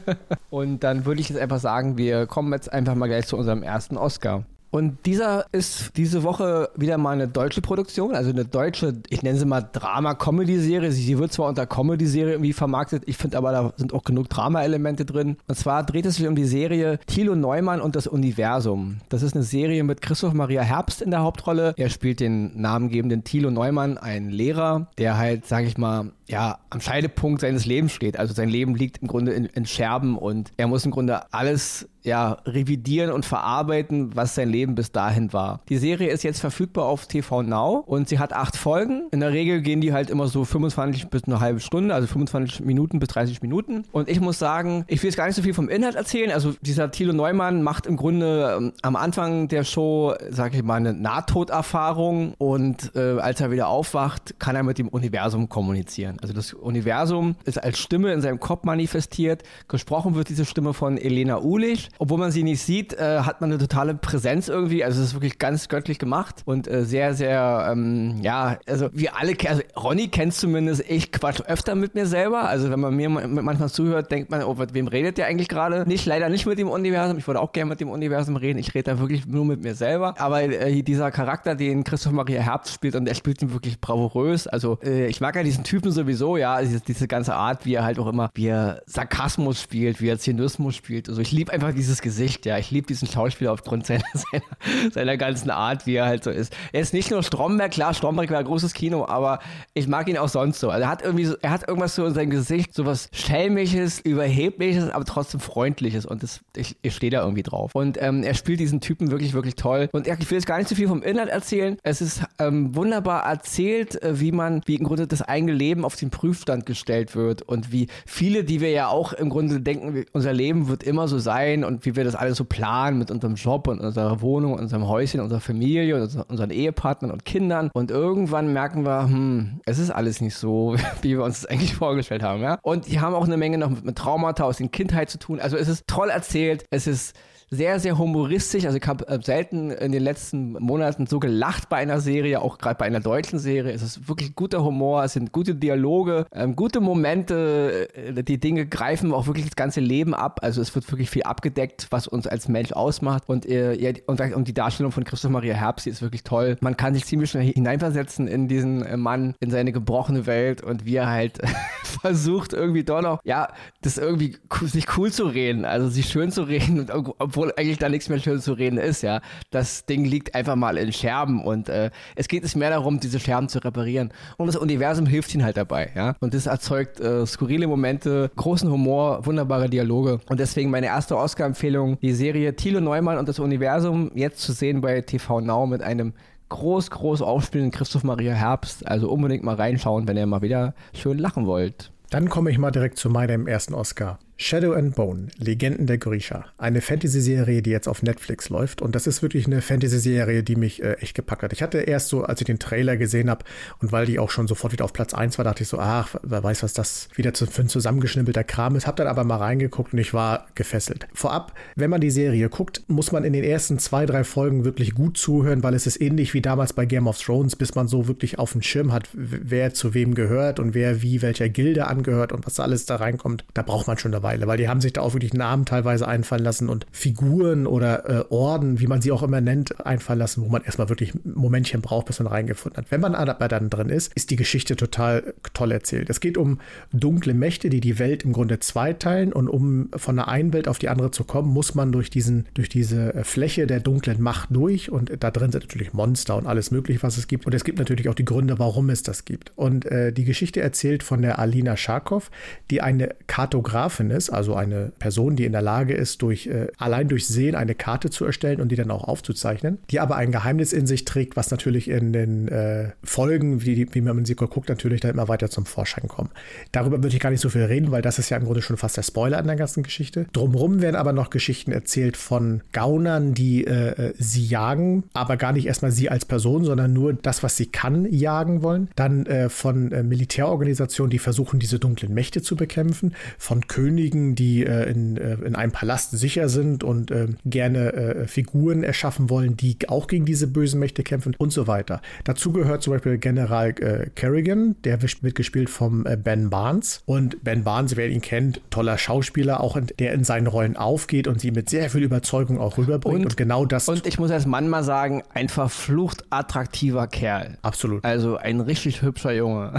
und 0.50 0.84
dann 0.84 1.04
würde 1.04 1.20
ich 1.20 1.28
jetzt 1.28 1.38
einfach 1.38 1.60
sagen, 1.60 1.96
wir 1.96 2.26
kommen 2.26 2.52
jetzt 2.52 2.72
einfach 2.72 2.94
mal 2.94 3.06
gleich 3.06 3.26
zu 3.26 3.36
unserem 3.36 3.62
ersten 3.62 3.96
Oscar. 3.96 4.44
Und 4.74 5.06
dieser 5.06 5.46
ist 5.52 5.92
diese 5.96 6.24
Woche 6.24 6.68
wieder 6.74 6.98
mal 6.98 7.12
eine 7.12 7.28
deutsche 7.28 7.60
Produktion, 7.60 8.16
also 8.16 8.30
eine 8.30 8.44
deutsche, 8.44 8.94
ich 9.08 9.22
nenne 9.22 9.38
sie 9.38 9.44
mal 9.44 9.60
Drama-Comedy-Serie. 9.60 10.90
Sie, 10.90 11.16
wird 11.16 11.32
zwar 11.32 11.48
unter 11.48 11.64
Comedy-Serie 11.64 12.32
irgendwie 12.32 12.52
vermarktet, 12.52 13.04
ich 13.06 13.16
finde 13.16 13.38
aber, 13.38 13.52
da 13.52 13.72
sind 13.76 13.94
auch 13.94 14.02
genug 14.02 14.28
Drama-Elemente 14.30 15.04
drin. 15.04 15.36
Und 15.46 15.54
zwar 15.54 15.84
dreht 15.84 16.06
es 16.06 16.16
sich 16.16 16.26
um 16.26 16.34
die 16.34 16.44
Serie 16.44 16.98
Thilo 17.06 17.36
Neumann 17.36 17.80
und 17.80 17.94
das 17.94 18.08
Universum. 18.08 18.96
Das 19.10 19.22
ist 19.22 19.36
eine 19.36 19.44
Serie 19.44 19.84
mit 19.84 20.02
Christoph 20.02 20.32
Maria 20.32 20.62
Herbst 20.62 21.02
in 21.02 21.12
der 21.12 21.20
Hauptrolle. 21.20 21.74
Er 21.76 21.88
spielt 21.88 22.18
den 22.18 22.60
namengebenden 22.60 23.22
Thilo 23.22 23.52
Neumann, 23.52 23.96
einen 23.96 24.30
Lehrer, 24.30 24.88
der 24.98 25.16
halt, 25.16 25.46
sage 25.46 25.68
ich 25.68 25.78
mal, 25.78 26.10
ja, 26.26 26.58
am 26.70 26.80
Scheidepunkt 26.80 27.40
seines 27.40 27.66
Lebens 27.66 27.92
steht. 27.92 28.18
Also 28.18 28.34
sein 28.34 28.48
Leben 28.48 28.74
liegt 28.74 28.98
im 28.98 29.08
Grunde 29.08 29.32
in, 29.32 29.46
in 29.46 29.66
Scherben 29.66 30.16
und 30.16 30.52
er 30.56 30.66
muss 30.66 30.84
im 30.84 30.90
Grunde 30.90 31.32
alles 31.32 31.88
ja, 32.04 32.32
revidieren 32.44 33.10
und 33.10 33.24
verarbeiten, 33.24 34.14
was 34.14 34.34
sein 34.34 34.50
Leben 34.50 34.74
bis 34.74 34.92
dahin 34.92 35.32
war. 35.32 35.60
Die 35.68 35.78
Serie 35.78 36.10
ist 36.10 36.22
jetzt 36.22 36.40
verfügbar 36.40 36.84
auf 36.84 37.06
TV 37.06 37.42
Now 37.42 37.82
und 37.86 38.08
sie 38.08 38.18
hat 38.18 38.34
acht 38.34 38.56
Folgen. 38.56 39.08
In 39.10 39.20
der 39.20 39.32
Regel 39.32 39.62
gehen 39.62 39.80
die 39.80 39.92
halt 39.92 40.10
immer 40.10 40.28
so 40.28 40.44
25 40.44 41.08
bis 41.08 41.24
eine 41.24 41.40
halbe 41.40 41.60
Stunde, 41.60 41.94
also 41.94 42.06
25 42.06 42.60
Minuten 42.60 42.98
bis 42.98 43.08
30 43.08 43.40
Minuten. 43.40 43.84
Und 43.90 44.08
ich 44.08 44.20
muss 44.20 44.38
sagen, 44.38 44.84
ich 44.86 45.02
will 45.02 45.08
jetzt 45.08 45.16
gar 45.16 45.26
nicht 45.26 45.36
so 45.36 45.42
viel 45.42 45.54
vom 45.54 45.70
Inhalt 45.70 45.94
erzählen. 45.94 46.30
Also 46.30 46.54
dieser 46.60 46.90
Thilo 46.90 47.14
Neumann 47.14 47.62
macht 47.62 47.86
im 47.86 47.96
Grunde 47.96 48.54
ähm, 48.58 48.72
am 48.82 48.96
Anfang 48.96 49.48
der 49.48 49.64
Show, 49.64 50.14
sage 50.28 50.58
ich 50.58 50.62
mal, 50.62 50.74
eine 50.74 50.92
Nahtoderfahrung 50.92 52.34
und 52.36 52.92
äh, 52.94 53.18
als 53.18 53.40
er 53.40 53.50
wieder 53.50 53.68
aufwacht, 53.68 54.38
kann 54.38 54.56
er 54.56 54.62
mit 54.62 54.76
dem 54.76 54.88
Universum 54.88 55.48
kommunizieren. 55.48 56.13
Also 56.20 56.34
das 56.34 56.52
Universum 56.52 57.36
ist 57.44 57.62
als 57.62 57.78
Stimme 57.78 58.12
in 58.12 58.20
seinem 58.20 58.40
Kopf 58.40 58.64
manifestiert. 58.64 59.42
Gesprochen 59.68 60.14
wird 60.14 60.28
diese 60.28 60.44
Stimme 60.44 60.74
von 60.74 60.98
Elena 60.98 61.38
Ulich. 61.38 61.88
Obwohl 61.98 62.18
man 62.18 62.30
sie 62.30 62.42
nicht 62.42 62.62
sieht, 62.62 62.92
äh, 62.94 63.20
hat 63.20 63.40
man 63.40 63.50
eine 63.50 63.58
totale 63.58 63.94
Präsenz 63.94 64.48
irgendwie. 64.48 64.84
Also 64.84 65.00
es 65.00 65.08
ist 65.08 65.14
wirklich 65.14 65.38
ganz 65.38 65.68
göttlich 65.68 65.98
gemacht 65.98 66.42
und 66.44 66.68
äh, 66.68 66.84
sehr, 66.84 67.14
sehr, 67.14 67.68
ähm, 67.70 68.18
ja, 68.22 68.58
also 68.66 68.88
wir 68.92 69.16
alle, 69.16 69.34
also 69.48 69.62
Ronny 69.76 70.08
kennt 70.08 70.34
zumindest, 70.34 70.84
ich 70.88 71.12
quatsch 71.12 71.40
öfter 71.46 71.74
mit 71.74 71.94
mir 71.94 72.06
selber. 72.06 72.48
Also 72.48 72.70
wenn 72.70 72.80
man 72.80 72.94
mir 72.94 73.08
ma- 73.08 73.26
manchmal 73.26 73.68
zuhört, 73.68 74.10
denkt 74.10 74.30
man, 74.30 74.42
oh, 74.42 74.54
mit 74.54 74.74
wem 74.74 74.88
redet 74.88 75.18
der 75.18 75.26
eigentlich 75.26 75.48
gerade? 75.48 75.84
Nicht, 75.86 76.06
leider 76.06 76.28
nicht 76.28 76.46
mit 76.46 76.58
dem 76.58 76.68
Universum. 76.68 77.18
Ich 77.18 77.26
würde 77.26 77.40
auch 77.40 77.52
gerne 77.52 77.70
mit 77.70 77.80
dem 77.80 77.90
Universum 77.90 78.36
reden. 78.36 78.58
Ich 78.58 78.74
rede 78.74 78.92
da 78.92 78.98
wirklich 78.98 79.26
nur 79.26 79.44
mit 79.44 79.62
mir 79.62 79.74
selber. 79.74 80.14
Aber 80.18 80.42
äh, 80.42 80.82
dieser 80.82 81.10
Charakter, 81.10 81.54
den 81.54 81.84
Christoph 81.84 82.12
Maria 82.12 82.40
Herbst 82.40 82.74
spielt, 82.74 82.94
und 82.96 83.06
er 83.08 83.14
spielt 83.14 83.42
ihn 83.42 83.52
wirklich 83.52 83.80
bravourös. 83.80 84.46
Also 84.46 84.78
äh, 84.84 85.06
ich 85.06 85.20
mag 85.20 85.36
ja 85.36 85.42
diesen 85.42 85.64
Typen 85.64 85.92
sowieso, 86.04 86.36
ja, 86.36 86.60
diese, 86.60 86.80
diese 86.80 87.08
ganze 87.08 87.34
Art, 87.34 87.64
wie 87.64 87.74
er 87.74 87.84
halt 87.84 87.98
auch 87.98 88.06
immer, 88.06 88.30
wie 88.34 88.48
er 88.48 88.82
Sarkasmus 88.86 89.60
spielt, 89.60 90.00
wie 90.00 90.08
er 90.08 90.18
Zynismus 90.18 90.76
spielt. 90.76 91.08
Also 91.08 91.20
ich 91.20 91.32
liebe 91.32 91.52
einfach 91.52 91.72
dieses 91.72 92.02
Gesicht, 92.02 92.46
ja. 92.46 92.58
Ich 92.58 92.70
liebe 92.70 92.86
diesen 92.86 93.08
Schauspieler 93.08 93.52
aufgrund 93.52 93.86
seiner, 93.86 94.04
seiner 94.92 95.04
seiner 95.04 95.16
ganzen 95.16 95.50
Art, 95.50 95.86
wie 95.86 95.96
er 95.96 96.06
halt 96.06 96.24
so 96.24 96.30
ist. 96.30 96.54
Er 96.72 96.80
ist 96.80 96.94
nicht 96.94 97.10
nur 97.10 97.22
Stromberg, 97.22 97.72
klar, 97.72 97.94
Stromberg 97.94 98.30
war 98.30 98.38
ein 98.38 98.44
großes 98.44 98.72
Kino, 98.72 99.06
aber 99.06 99.38
ich 99.74 99.86
mag 99.86 100.08
ihn 100.08 100.16
auch 100.16 100.28
sonst 100.28 100.60
so. 100.60 100.70
Also 100.70 100.84
er 100.84 100.88
hat 100.88 101.02
irgendwie 101.02 101.24
so, 101.24 101.36
er 101.40 101.50
hat 101.50 101.68
irgendwas 101.68 101.94
so 101.94 102.04
in 102.06 102.14
seinem 102.14 102.30
Gesicht, 102.30 102.74
so 102.74 102.86
was 102.86 103.08
Schelmisches, 103.12 104.00
Überhebliches, 104.00 104.90
aber 104.90 105.04
trotzdem 105.04 105.40
Freundliches 105.40 106.06
und 106.06 106.22
das, 106.22 106.40
ich, 106.56 106.76
ich 106.82 106.94
stehe 106.94 107.10
da 107.10 107.22
irgendwie 107.22 107.42
drauf. 107.42 107.72
Und 107.74 108.00
ähm, 108.00 108.22
er 108.22 108.34
spielt 108.34 108.60
diesen 108.60 108.80
Typen 108.80 109.10
wirklich, 109.10 109.34
wirklich 109.34 109.56
toll. 109.56 109.88
Und 109.92 110.06
ich 110.06 110.30
will 110.30 110.38
jetzt 110.38 110.46
gar 110.46 110.58
nicht 110.58 110.68
zu 110.68 110.74
viel 110.74 110.88
vom 110.88 111.02
Inhalt 111.02 111.28
erzählen. 111.28 111.76
Es 111.82 112.00
ist 112.00 112.22
ähm, 112.38 112.74
wunderbar 112.74 113.24
erzählt, 113.24 114.02
äh, 114.02 114.20
wie 114.20 114.32
man, 114.32 114.62
wie 114.66 114.76
im 114.76 114.84
Grunde 114.84 115.06
das 115.06 115.22
eigene 115.22 115.52
Leben 115.52 115.84
auf 115.84 115.93
den 115.96 116.10
Prüfstand 116.10 116.66
gestellt 116.66 117.14
wird 117.16 117.42
und 117.42 117.72
wie 117.72 117.88
viele, 118.06 118.44
die 118.44 118.60
wir 118.60 118.70
ja 118.70 118.88
auch 118.88 119.12
im 119.12 119.30
Grunde 119.30 119.60
denken, 119.60 120.04
unser 120.12 120.32
Leben 120.32 120.68
wird 120.68 120.82
immer 120.82 121.08
so 121.08 121.18
sein 121.18 121.64
und 121.64 121.84
wie 121.86 121.96
wir 121.96 122.04
das 122.04 122.14
alles 122.14 122.38
so 122.38 122.44
planen 122.44 122.98
mit 122.98 123.10
unserem 123.10 123.34
Job 123.34 123.68
und 123.68 123.80
unserer 123.80 124.20
Wohnung, 124.20 124.54
unserem 124.54 124.88
Häuschen, 124.88 125.20
unserer 125.20 125.40
Familie 125.40 125.96
und 125.96 126.24
unseren 126.28 126.50
Ehepartnern 126.50 127.10
und 127.10 127.24
Kindern. 127.24 127.70
Und 127.72 127.90
irgendwann 127.90 128.52
merken 128.52 128.84
wir, 128.84 129.04
hm, 129.04 129.60
es 129.66 129.78
ist 129.78 129.90
alles 129.90 130.20
nicht 130.20 130.36
so, 130.36 130.76
wie 131.02 131.10
wir 131.10 131.24
uns 131.24 131.42
das 131.42 131.50
eigentlich 131.50 131.74
vorgestellt 131.74 132.22
haben. 132.22 132.42
Ja? 132.42 132.58
Und 132.62 132.88
die 132.88 133.00
haben 133.00 133.14
auch 133.14 133.24
eine 133.24 133.36
Menge 133.36 133.58
noch 133.58 133.70
mit, 133.70 133.84
mit 133.84 133.96
Traumata 133.96 134.44
aus 134.44 134.58
der 134.58 134.68
Kindheit 134.68 135.10
zu 135.10 135.18
tun. 135.18 135.40
Also 135.40 135.56
es 135.56 135.68
ist 135.68 135.86
toll 135.86 136.10
erzählt, 136.10 136.64
es 136.70 136.86
ist 136.86 137.14
sehr, 137.54 137.80
sehr 137.80 137.98
humoristisch. 137.98 138.64
Also 138.64 138.78
ich 138.78 138.86
habe 138.86 139.06
äh, 139.08 139.18
selten 139.22 139.70
in 139.70 139.92
den 139.92 140.02
letzten 140.02 140.52
Monaten 140.52 141.06
so 141.06 141.20
gelacht 141.20 141.68
bei 141.68 141.76
einer 141.76 142.00
Serie, 142.00 142.40
auch 142.40 142.58
gerade 142.58 142.76
bei 142.76 142.86
einer 142.86 143.00
deutschen 143.00 143.38
Serie. 143.38 143.72
Es 143.72 143.82
ist 143.82 144.08
wirklich 144.08 144.34
guter 144.34 144.64
Humor, 144.64 145.04
es 145.04 145.14
sind 145.14 145.32
gute 145.32 145.54
Dialoge, 145.54 146.26
ähm, 146.32 146.56
gute 146.56 146.80
Momente. 146.80 147.88
Äh, 147.94 148.22
die 148.22 148.38
Dinge 148.38 148.66
greifen 148.66 149.12
auch 149.12 149.26
wirklich 149.26 149.46
das 149.46 149.56
ganze 149.56 149.80
Leben 149.80 150.14
ab. 150.14 150.40
Also 150.42 150.60
es 150.60 150.74
wird 150.74 150.90
wirklich 150.90 151.10
viel 151.10 151.22
abgedeckt, 151.22 151.86
was 151.90 152.08
uns 152.08 152.26
als 152.26 152.48
Mensch 152.48 152.72
ausmacht. 152.72 153.24
Und, 153.28 153.46
äh, 153.46 153.94
und, 154.06 154.20
und, 154.20 154.48
die 154.48 154.54
Darstellung 154.54 154.92
von 154.92 155.04
Christoph 155.04 155.30
Maria 155.30 155.54
Herbst, 155.54 155.86
die 155.86 155.90
ist 155.90 156.02
wirklich 156.02 156.24
toll. 156.24 156.56
Man 156.60 156.76
kann 156.76 156.94
sich 156.94 157.04
ziemlich 157.04 157.30
schnell 157.30 157.44
hineinversetzen 157.44 158.28
in 158.28 158.48
diesen 158.48 158.84
äh, 158.84 158.96
Mann, 158.96 159.34
in 159.40 159.50
seine 159.50 159.72
gebrochene 159.72 160.26
Welt 160.26 160.62
und 160.62 160.84
wie 160.84 160.96
er 160.96 161.08
halt 161.08 161.40
versucht, 162.00 162.52
irgendwie 162.52 162.84
doch 162.84 163.02
noch, 163.02 163.20
ja, 163.24 163.48
das 163.82 163.98
irgendwie 163.98 164.36
sich 164.62 164.86
cool 164.96 165.12
zu 165.12 165.24
reden, 165.24 165.64
also 165.64 165.88
sich 165.88 166.06
schön 166.06 166.30
zu 166.30 166.42
reden, 166.42 166.88
obwohl 166.90 167.43
obwohl 167.44 167.54
eigentlich 167.56 167.78
da 167.78 167.88
nichts 167.88 168.08
mehr 168.08 168.18
schön 168.18 168.40
zu 168.40 168.52
reden 168.52 168.78
ist, 168.78 169.02
ja. 169.02 169.20
Das 169.50 169.86
Ding 169.86 170.04
liegt 170.04 170.34
einfach 170.34 170.56
mal 170.56 170.76
in 170.76 170.92
Scherben 170.92 171.44
und 171.44 171.68
äh, 171.68 171.90
es 172.16 172.28
geht 172.28 172.44
es 172.44 172.54
mehr 172.54 172.70
darum, 172.70 173.00
diese 173.00 173.20
Scherben 173.20 173.48
zu 173.48 173.58
reparieren. 173.58 174.12
Und 174.36 174.46
das 174.46 174.56
Universum 174.56 175.06
hilft 175.06 175.34
ihnen 175.34 175.44
halt 175.44 175.56
dabei, 175.56 175.90
ja. 175.94 176.16
Und 176.20 176.34
das 176.34 176.46
erzeugt 176.46 177.00
äh, 177.00 177.26
skurrile 177.26 177.66
Momente, 177.66 178.30
großen 178.36 178.70
Humor, 178.70 179.24
wunderbare 179.26 179.68
Dialoge. 179.68 180.20
Und 180.28 180.40
deswegen 180.40 180.70
meine 180.70 180.86
erste 180.86 181.16
Oscar-Empfehlung, 181.16 181.98
die 182.00 182.12
Serie 182.12 182.56
Thilo 182.56 182.80
Neumann 182.80 183.18
und 183.18 183.28
das 183.28 183.38
Universum, 183.38 184.10
jetzt 184.14 184.40
zu 184.40 184.52
sehen 184.52 184.80
bei 184.80 185.00
TV 185.00 185.40
Now 185.40 185.66
mit 185.66 185.82
einem 185.82 186.14
groß, 186.48 186.90
groß 186.90 187.22
aufspielenden 187.22 187.76
Christoph 187.76 188.04
Maria 188.04 188.32
Herbst. 188.32 188.86
Also 188.86 189.10
unbedingt 189.10 189.44
mal 189.44 189.56
reinschauen, 189.56 190.08
wenn 190.08 190.16
ihr 190.16 190.26
mal 190.26 190.42
wieder 190.42 190.74
schön 190.94 191.18
lachen 191.18 191.46
wollt. 191.46 191.90
Dann 192.10 192.28
komme 192.28 192.50
ich 192.50 192.58
mal 192.58 192.70
direkt 192.70 192.98
zu 192.98 193.10
meinem 193.10 193.48
ersten 193.48 193.74
Oscar. 193.74 194.18
Shadow 194.44 194.74
and 194.74 194.94
Bone, 194.94 195.28
Legenden 195.38 195.86
der 195.86 195.96
Grisha. 195.96 196.44
Eine 196.58 196.82
Fantasy-Serie, 196.82 197.62
die 197.62 197.70
jetzt 197.70 197.88
auf 197.88 198.02
Netflix 198.02 198.50
läuft. 198.50 198.82
Und 198.82 198.94
das 198.94 199.06
ist 199.06 199.22
wirklich 199.22 199.46
eine 199.46 199.62
Fantasy-Serie, 199.62 200.42
die 200.42 200.56
mich 200.56 200.82
äh, 200.82 200.98
echt 201.00 201.14
gepackt 201.14 201.42
hat. 201.42 201.54
Ich 201.54 201.62
hatte 201.62 201.78
erst 201.78 202.08
so, 202.08 202.24
als 202.24 202.42
ich 202.42 202.44
den 202.44 202.58
Trailer 202.58 202.98
gesehen 202.98 203.30
habe 203.30 203.46
und 203.80 203.90
weil 203.90 204.04
die 204.04 204.18
auch 204.18 204.28
schon 204.28 204.46
sofort 204.46 204.74
wieder 204.74 204.84
auf 204.84 204.92
Platz 204.92 205.14
1 205.14 205.38
war, 205.38 205.46
dachte 205.46 205.62
ich 205.62 205.70
so, 205.70 205.78
ach, 205.78 206.16
wer 206.22 206.44
weiß, 206.44 206.62
was 206.62 206.74
das 206.74 207.08
wieder 207.14 207.32
zu, 207.32 207.46
für 207.46 207.62
ein 207.62 207.70
zusammengeschnippelter 207.70 208.44
Kram 208.44 208.76
ist. 208.76 208.86
Hab 208.86 208.96
dann 208.96 209.06
aber 209.06 209.24
mal 209.24 209.38
reingeguckt 209.38 209.94
und 209.94 209.98
ich 209.98 210.12
war 210.12 210.46
gefesselt. 210.54 211.06
Vorab, 211.14 211.54
wenn 211.74 211.88
man 211.88 212.02
die 212.02 212.10
Serie 212.10 212.50
guckt, 212.50 212.82
muss 212.86 213.12
man 213.12 213.24
in 213.24 213.32
den 213.32 213.44
ersten 213.44 213.78
zwei, 213.78 214.04
drei 214.04 214.24
Folgen 214.24 214.66
wirklich 214.66 214.94
gut 214.94 215.16
zuhören, 215.16 215.62
weil 215.62 215.72
es 215.72 215.86
ist 215.86 216.02
ähnlich 216.02 216.34
wie 216.34 216.42
damals 216.42 216.74
bei 216.74 216.84
Game 216.84 217.06
of 217.06 217.18
Thrones, 217.18 217.56
bis 217.56 217.74
man 217.74 217.88
so 217.88 218.08
wirklich 218.08 218.38
auf 218.38 218.52
dem 218.52 218.60
Schirm 218.60 218.92
hat, 218.92 219.08
wer 219.14 219.72
zu 219.72 219.94
wem 219.94 220.14
gehört 220.14 220.60
und 220.60 220.74
wer 220.74 221.00
wie 221.00 221.22
welcher 221.22 221.48
Gilde 221.48 221.86
angehört 221.86 222.32
und 222.32 222.44
was 222.44 222.60
alles 222.60 222.84
da 222.84 222.96
reinkommt. 222.96 223.46
Da 223.54 223.62
braucht 223.62 223.86
man 223.86 223.96
schon 223.96 224.12
dabei 224.12 224.33
Weile, 224.34 224.46
weil 224.46 224.58
die 224.58 224.68
haben 224.68 224.80
sich 224.80 224.92
da 224.92 225.00
auch 225.00 225.14
wirklich 225.14 225.32
Namen 225.32 225.64
teilweise 225.64 226.06
einfallen 226.06 226.42
lassen 226.42 226.68
und 226.68 226.86
Figuren 226.90 227.66
oder 227.66 228.08
äh, 228.08 228.24
Orden, 228.30 228.80
wie 228.80 228.86
man 228.86 229.00
sie 229.00 229.12
auch 229.12 229.22
immer 229.22 229.40
nennt, 229.40 229.84
einfallen 229.86 230.18
lassen, 230.18 230.44
wo 230.44 230.48
man 230.48 230.62
erstmal 230.64 230.88
wirklich 230.88 231.12
Momentchen 231.24 231.80
braucht, 231.80 232.06
bis 232.06 232.18
man 232.18 232.26
reingefunden 232.26 232.78
hat. 232.78 232.90
Wenn 232.90 233.00
man 233.00 233.14
aber 233.14 233.48
dann 233.48 233.70
drin 233.70 233.88
ist, 233.88 234.12
ist 234.14 234.30
die 234.30 234.36
Geschichte 234.36 234.76
total 234.76 235.34
toll 235.52 235.72
erzählt. 235.72 236.10
Es 236.10 236.20
geht 236.20 236.36
um 236.36 236.58
dunkle 236.92 237.34
Mächte, 237.34 237.70
die 237.70 237.80
die 237.80 237.98
Welt 237.98 238.24
im 238.24 238.32
Grunde 238.32 238.58
zweiteilen 238.58 239.32
und 239.32 239.48
um 239.48 239.90
von 239.96 240.16
der 240.16 240.28
einen 240.28 240.52
Welt 240.52 240.68
auf 240.68 240.78
die 240.78 240.88
andere 240.88 241.10
zu 241.10 241.24
kommen, 241.24 241.52
muss 241.52 241.74
man 241.74 241.92
durch 241.92 242.10
diesen, 242.10 242.46
durch 242.54 242.68
diese 242.68 243.14
äh, 243.14 243.24
Fläche 243.24 243.66
der 243.66 243.80
dunklen 243.80 244.20
Macht 244.20 244.48
durch 244.50 244.90
und 244.90 245.12
da 245.20 245.30
drin 245.30 245.52
sind 245.52 245.64
natürlich 245.64 245.92
Monster 245.92 246.36
und 246.36 246.46
alles 246.46 246.70
mögliche, 246.70 247.02
was 247.02 247.16
es 247.18 247.28
gibt. 247.28 247.46
Und 247.46 247.54
es 247.54 247.64
gibt 247.64 247.78
natürlich 247.78 248.08
auch 248.08 248.14
die 248.14 248.24
Gründe, 248.24 248.58
warum 248.58 248.90
es 248.90 249.02
das 249.02 249.24
gibt. 249.24 249.52
Und 249.56 249.86
äh, 249.86 250.12
die 250.12 250.24
Geschichte 250.24 250.60
erzählt 250.60 251.02
von 251.02 251.22
der 251.22 251.38
Alina 251.38 251.76
Scharkow, 251.76 252.30
die 252.70 252.80
eine 252.80 253.14
Kartografin 253.26 254.10
ist, 254.14 254.30
also 254.30 254.54
eine 254.54 254.92
Person, 254.98 255.36
die 255.36 255.44
in 255.44 255.52
der 255.52 255.62
Lage 255.62 255.94
ist, 255.94 256.22
durch, 256.22 256.46
äh, 256.46 256.68
allein 256.78 257.08
durch 257.08 257.26
Sehen 257.26 257.54
eine 257.54 257.74
Karte 257.74 258.10
zu 258.10 258.24
erstellen 258.24 258.60
und 258.60 258.70
die 258.70 258.76
dann 258.76 258.90
auch 258.90 259.04
aufzuzeichnen, 259.04 259.78
die 259.90 260.00
aber 260.00 260.16
ein 260.16 260.32
Geheimnis 260.32 260.72
in 260.72 260.86
sich 260.86 261.04
trägt, 261.04 261.36
was 261.36 261.50
natürlich 261.50 261.88
in 261.88 262.12
den 262.12 262.48
äh, 262.48 262.90
Folgen, 263.02 263.64
wie, 263.64 263.92
wie 263.92 264.00
man 264.00 264.24
sie 264.24 264.34
guckt, 264.34 264.68
natürlich 264.68 265.00
dann 265.00 265.10
immer 265.10 265.28
weiter 265.28 265.50
zum 265.50 265.66
Vorschein 265.66 266.08
kommt. 266.08 266.30
Darüber 266.72 267.02
würde 267.02 267.14
ich 267.14 267.20
gar 267.20 267.30
nicht 267.30 267.40
so 267.40 267.48
viel 267.48 267.64
reden, 267.64 267.90
weil 267.90 268.02
das 268.02 268.18
ist 268.18 268.30
ja 268.30 268.36
im 268.36 268.44
Grunde 268.44 268.62
schon 268.62 268.76
fast 268.76 268.96
der 268.96 269.02
Spoiler 269.02 269.38
an 269.38 269.46
der 269.46 269.56
ganzen 269.56 269.82
Geschichte. 269.82 270.26
Drumherum 270.32 270.80
werden 270.80 270.96
aber 270.96 271.12
noch 271.12 271.30
Geschichten 271.30 271.72
erzählt 271.72 272.16
von 272.16 272.62
Gaunern, 272.72 273.34
die 273.34 273.64
äh, 273.64 274.08
äh 274.10 274.14
sie 274.16 274.46
jagen, 274.46 275.04
aber 275.12 275.36
gar 275.36 275.52
nicht 275.52 275.66
erstmal 275.66 275.90
sie 275.90 276.08
als 276.08 276.24
Person, 276.24 276.64
sondern 276.64 276.92
nur 276.92 277.12
das, 277.12 277.42
was 277.42 277.56
sie 277.56 277.66
kann, 277.66 278.10
jagen 278.12 278.62
wollen. 278.62 278.88
Dann 278.96 279.26
äh, 279.26 279.48
von 279.48 279.92
äh, 279.92 280.02
Militärorganisationen, 280.02 281.10
die 281.10 281.18
versuchen, 281.18 281.58
diese 281.58 281.78
dunklen 281.78 282.14
Mächte 282.14 282.42
zu 282.42 282.56
bekämpfen, 282.56 283.14
von 283.38 283.66
Königen, 283.66 284.03
Königen, 284.04 284.34
die 284.34 284.64
äh, 284.64 284.90
in, 284.90 285.16
äh, 285.16 285.34
in 285.44 285.54
einem 285.54 285.72
Palast 285.72 286.10
sicher 286.12 286.48
sind 286.48 286.84
und 286.84 287.10
äh, 287.10 287.28
gerne 287.44 288.24
Figuren 288.26 288.82
erschaffen 288.82 289.30
wollen, 289.30 289.56
die 289.56 289.76
auch 289.88 290.06
gegen 290.06 290.24
diese 290.24 290.46
bösen 290.46 290.80
Mächte 290.80 291.02
kämpfen 291.02 291.34
und 291.38 291.52
so 291.52 291.66
weiter. 291.66 292.00
Dazu 292.24 292.52
gehört 292.52 292.82
zum 292.82 292.92
Beispiel 292.92 293.18
General 293.18 293.72
Kerrigan, 294.14 294.76
der 294.84 295.00
wird 295.02 295.34
gespielt 295.34 295.70
vom 295.70 296.04
Ben 296.22 296.50
Barnes. 296.50 297.02
Und 297.06 297.42
Ben 297.44 297.64
Barnes, 297.64 297.96
wer 297.96 298.08
ihn 298.08 298.20
kennt, 298.20 298.60
toller 298.70 298.98
Schauspieler, 298.98 299.60
auch 299.60 299.76
in, 299.76 299.86
der 299.98 300.12
in 300.12 300.24
seinen 300.24 300.46
Rollen 300.46 300.76
aufgeht 300.76 301.28
und 301.28 301.40
sie 301.40 301.50
mit 301.50 301.70
sehr 301.70 301.90
viel 301.90 302.02
Überzeugung 302.02 302.60
auch 302.60 302.78
rüberbringt. 302.78 303.20
Und, 303.20 303.24
und 303.26 303.36
genau 303.36 303.64
das. 303.64 303.88
Und 303.88 304.06
ich 304.06 304.18
muss 304.18 304.30
als 304.30 304.46
Mann 304.46 304.68
mal 304.68 304.84
sagen, 304.84 305.22
ein 305.32 305.48
verflucht 305.48 306.24
attraktiver 306.30 307.06
Kerl. 307.06 307.58
Absolut. 307.62 308.04
Also 308.04 308.36
ein 308.36 308.60
richtig 308.60 309.02
hübscher 309.02 309.32
Junge. 309.32 309.74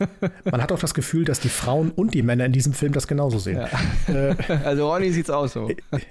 Man 0.50 0.62
hat 0.62 0.72
auch 0.72 0.78
das 0.78 0.94
Gefühl, 0.94 1.24
dass 1.24 1.40
die 1.40 1.48
Frauen 1.48 1.90
und 1.90 2.14
die 2.14 2.22
Männer 2.22 2.44
in 2.44 2.52
diesem 2.52 2.72
Film 2.72 2.92
das 2.92 3.06
genauso 3.06 3.38
sehen. 3.38 3.55
Ja. 3.56 3.68
Äh, 4.14 4.34
also 4.64 4.90
Ronny 4.92 5.10
sieht 5.10 5.24
es 5.24 5.30
auch 5.30 5.48
so. 5.48 5.68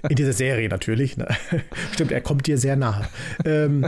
In 0.08 0.16
dieser 0.16 0.32
Serie 0.32 0.68
natürlich. 0.68 1.16
Ne? 1.16 1.26
Stimmt, 1.92 2.12
er 2.12 2.20
kommt 2.20 2.46
dir 2.46 2.58
sehr 2.58 2.76
nahe. 2.76 3.06
Ähm, 3.44 3.86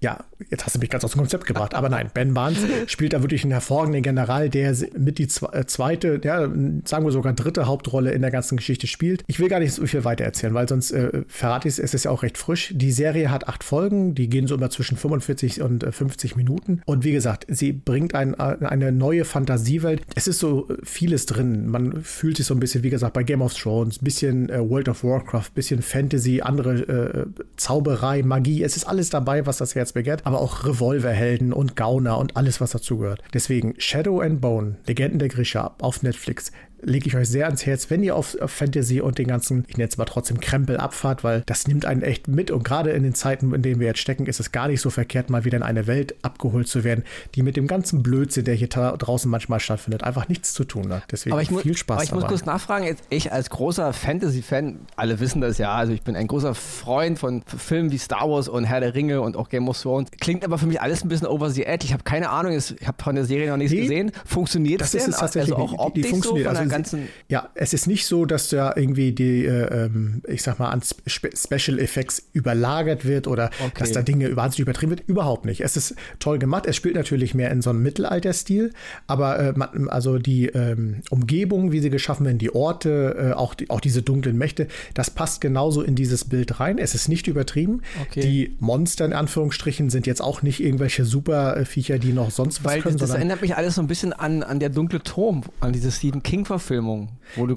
ja, 0.00 0.24
jetzt 0.50 0.64
hast 0.64 0.76
du 0.76 0.80
mich 0.80 0.90
ganz 0.90 1.04
aus 1.04 1.12
dem 1.12 1.20
Konzept 1.20 1.46
gebracht. 1.46 1.74
Aber 1.74 1.88
nein, 1.88 2.10
Ben 2.12 2.34
Barnes 2.34 2.58
spielt 2.86 3.12
da 3.12 3.22
wirklich 3.22 3.44
einen 3.44 3.52
hervorragenden 3.52 4.02
General, 4.02 4.48
der 4.48 4.74
mit 4.96 5.18
die 5.18 5.28
äh, 5.52 5.66
zweite, 5.66 6.20
ja, 6.22 6.40
sagen 6.84 7.04
wir 7.04 7.12
sogar 7.12 7.32
dritte 7.32 7.66
Hauptrolle 7.66 8.12
in 8.12 8.22
der 8.22 8.30
ganzen 8.30 8.56
Geschichte 8.56 8.86
spielt. 8.86 9.24
Ich 9.26 9.38
will 9.38 9.48
gar 9.48 9.60
nicht 9.60 9.72
so 9.72 9.86
viel 9.86 10.04
weiter 10.04 10.24
erzählen, 10.24 10.54
weil 10.54 10.68
sonst 10.68 10.92
äh, 10.92 11.22
verrate 11.28 11.68
ich 11.68 11.74
es, 11.74 11.78
es 11.78 11.94
ist 11.94 12.04
ja 12.04 12.10
auch 12.10 12.22
recht 12.22 12.38
frisch. 12.38 12.72
Die 12.74 12.92
Serie 12.92 13.30
hat 13.30 13.48
acht 13.48 13.64
Folgen, 13.64 14.14
die 14.14 14.28
gehen 14.28 14.46
so 14.46 14.54
immer 14.54 14.70
zwischen 14.70 14.96
45 14.96 15.62
und 15.62 15.84
50 15.84 16.32
äh, 16.32 16.36
Minuten. 16.36 16.82
Und 16.86 17.04
wie 17.04 17.12
gesagt, 17.12 17.46
sie 17.48 17.72
bringt 17.72 18.14
ein, 18.14 18.34
eine 18.34 18.92
neue 18.92 19.24
Fantasiewelt. 19.24 20.02
Es 20.14 20.26
ist 20.26 20.38
so 20.38 20.68
vieles 20.82 21.26
drin. 21.26 21.68
Man 21.68 22.02
fühlt 22.02 22.36
sich 22.36 22.46
so 22.46 22.54
ein 22.54 22.60
bisschen, 22.60 22.82
wie 22.82 22.90
gesagt, 22.92 23.14
bei 23.14 23.24
Game 23.24 23.42
of 23.42 23.54
Thrones, 23.54 23.98
bisschen 23.98 24.48
äh, 24.48 24.58
World 24.60 24.88
of 24.88 25.02
Warcraft, 25.02 25.50
bisschen 25.54 25.82
Fantasy, 25.82 26.40
andere 26.40 26.74
äh, 26.74 27.42
Zauberei, 27.56 28.22
Magie. 28.22 28.62
Es 28.62 28.76
ist 28.76 28.84
alles 28.84 29.10
dabei, 29.10 29.46
was 29.46 29.56
das 29.56 29.74
Herz 29.74 29.92
begehrt, 29.92 30.24
aber 30.24 30.40
auch 30.40 30.64
Revolverhelden 30.64 31.52
und 31.52 31.74
Gauner 31.74 32.18
und 32.18 32.36
alles, 32.36 32.60
was 32.60 32.70
dazugehört. 32.70 33.22
Deswegen 33.34 33.74
Shadow 33.78 34.20
and 34.20 34.40
Bone, 34.40 34.76
Legenden 34.86 35.18
der 35.18 35.28
Grisha 35.28 35.74
auf 35.80 36.02
Netflix 36.02 36.52
lege 36.82 37.08
ich 37.08 37.16
euch 37.16 37.28
sehr 37.28 37.46
ans 37.46 37.64
Herz, 37.64 37.90
wenn 37.90 38.02
ihr 38.02 38.16
auf, 38.16 38.38
auf 38.40 38.50
Fantasy 38.50 39.00
und 39.00 39.18
den 39.18 39.28
ganzen, 39.28 39.64
ich 39.68 39.76
nenne 39.76 39.88
es 39.88 39.96
mal 39.96 40.04
trotzdem 40.04 40.40
Krempel 40.40 40.76
abfahrt, 40.76 41.24
weil 41.24 41.42
das 41.46 41.66
nimmt 41.66 41.86
einen 41.86 42.02
echt 42.02 42.28
mit 42.28 42.50
und 42.50 42.64
gerade 42.64 42.90
in 42.90 43.02
den 43.02 43.14
Zeiten, 43.14 43.54
in 43.54 43.62
denen 43.62 43.80
wir 43.80 43.86
jetzt 43.86 44.00
stecken, 44.00 44.26
ist 44.26 44.40
es 44.40 44.52
gar 44.52 44.68
nicht 44.68 44.80
so 44.80 44.90
verkehrt, 44.90 45.30
mal 45.30 45.44
wieder 45.44 45.56
in 45.56 45.62
eine 45.62 45.86
Welt 45.86 46.14
abgeholt 46.22 46.68
zu 46.68 46.84
werden, 46.84 47.04
die 47.34 47.42
mit 47.42 47.56
dem 47.56 47.66
ganzen 47.66 48.02
Blödsinn, 48.02 48.44
der 48.44 48.54
hier 48.54 48.68
draußen 48.68 49.30
manchmal 49.30 49.60
stattfindet, 49.60 50.02
einfach 50.02 50.28
nichts 50.28 50.52
zu 50.52 50.64
tun 50.64 50.92
hat. 50.92 51.04
Deswegen 51.10 51.32
aber 51.32 51.42
ich 51.42 51.50
viel 51.50 51.76
Spaß 51.76 51.94
Aber 51.96 52.02
ich 52.02 52.10
dabei. 52.10 52.20
muss 52.22 52.28
kurz 52.28 52.44
nachfragen, 52.44 52.96
ich 53.10 53.32
als 53.32 53.50
großer 53.50 53.92
Fantasy-Fan, 53.92 54.80
alle 54.96 55.20
wissen 55.20 55.40
das 55.40 55.58
ja, 55.58 55.74
also 55.74 55.92
ich 55.92 56.02
bin 56.02 56.16
ein 56.16 56.26
großer 56.26 56.54
Freund 56.54 57.18
von 57.18 57.42
Filmen 57.46 57.92
wie 57.92 57.98
Star 57.98 58.28
Wars 58.28 58.48
und 58.48 58.64
Herr 58.64 58.80
der 58.80 58.94
Ringe 58.94 59.20
und 59.20 59.36
auch 59.36 59.48
Game 59.48 59.68
of 59.68 59.80
Thrones. 59.80 60.10
Klingt 60.20 60.44
aber 60.44 60.58
für 60.58 60.66
mich 60.66 60.80
alles 60.80 61.04
ein 61.04 61.08
bisschen 61.08 61.26
over 61.26 61.50
the 61.50 61.64
edge. 61.64 61.84
Ich 61.84 61.92
habe 61.92 62.02
keine 62.02 62.30
Ahnung, 62.30 62.52
ich 62.52 62.74
habe 62.86 63.02
von 63.02 63.14
der 63.14 63.24
Serie 63.24 63.50
noch 63.50 63.56
nichts 63.56 63.72
nee, 63.72 63.82
gesehen. 63.82 64.12
Funktioniert 64.24 64.80
das? 64.80 64.92
Denn? 64.92 65.02
Ist 65.08 65.22
also 65.22 65.56
auch 65.56 65.78
optisch 65.78 65.94
die, 65.94 66.02
die 66.02 66.08
funktioniert. 66.08 66.44
So 66.44 66.50
also 66.50 66.71
ganzen. 66.72 67.08
Ja, 67.28 67.50
es 67.54 67.72
ist 67.72 67.86
nicht 67.86 68.06
so, 68.06 68.24
dass 68.24 68.48
da 68.48 68.72
irgendwie 68.76 69.12
die, 69.12 69.44
äh, 69.44 69.84
ähm, 69.84 70.22
ich 70.26 70.42
sag 70.42 70.58
mal, 70.58 70.70
an 70.70 70.82
Spe 70.82 71.30
Special 71.34 71.78
Effects 71.78 72.28
überlagert 72.32 73.04
wird 73.04 73.26
oder 73.26 73.50
okay. 73.64 73.72
dass 73.78 73.92
da 73.92 74.02
Dinge 74.02 74.34
wahnsinnig 74.36 74.60
übertrieben 74.60 74.90
wird. 74.90 75.08
Überhaupt 75.08 75.44
nicht. 75.44 75.60
Es 75.60 75.76
ist 75.76 75.94
toll 76.18 76.38
gemacht. 76.38 76.66
Es 76.66 76.76
spielt 76.76 76.94
natürlich 76.94 77.34
mehr 77.34 77.50
in 77.50 77.62
so 77.62 77.70
einem 77.70 77.82
Mittelalterstil, 77.82 78.72
aber 79.06 79.38
äh, 79.38 79.52
man, 79.56 79.88
also 79.88 80.18
die 80.18 80.46
ähm, 80.46 81.02
Umgebung, 81.10 81.72
wie 81.72 81.80
sie 81.80 81.90
geschaffen 81.90 82.26
werden, 82.26 82.38
die 82.38 82.54
Orte, 82.54 83.30
äh, 83.30 83.32
auch, 83.32 83.54
die, 83.54 83.70
auch 83.70 83.80
diese 83.80 84.02
dunklen 84.02 84.36
Mächte, 84.36 84.68
das 84.94 85.10
passt 85.10 85.40
genauso 85.40 85.82
in 85.82 85.94
dieses 85.94 86.24
Bild 86.24 86.60
rein. 86.60 86.78
Es 86.78 86.94
ist 86.94 87.08
nicht 87.08 87.26
übertrieben. 87.26 87.82
Okay. 88.02 88.20
Die 88.20 88.56
Monster 88.60 89.04
in 89.04 89.12
Anführungsstrichen 89.12 89.90
sind 89.90 90.06
jetzt 90.06 90.22
auch 90.22 90.42
nicht 90.42 90.60
irgendwelche 90.60 91.04
Superviecher, 91.04 91.98
die 91.98 92.12
noch 92.12 92.30
sonst 92.30 92.64
was 92.64 92.72
Weil 92.72 92.82
können. 92.82 92.98
Das, 92.98 93.10
das 93.10 93.16
erinnert 93.16 93.42
mich 93.42 93.56
alles 93.56 93.74
so 93.74 93.80
ein 93.82 93.86
bisschen 93.86 94.12
an, 94.12 94.42
an 94.42 94.60
der 94.60 94.70
dunkle 94.70 95.02
Turm, 95.02 95.42
an 95.60 95.72
diese 95.72 95.90
Stephen 95.90 96.22
King-Verfilmung. 96.22 96.61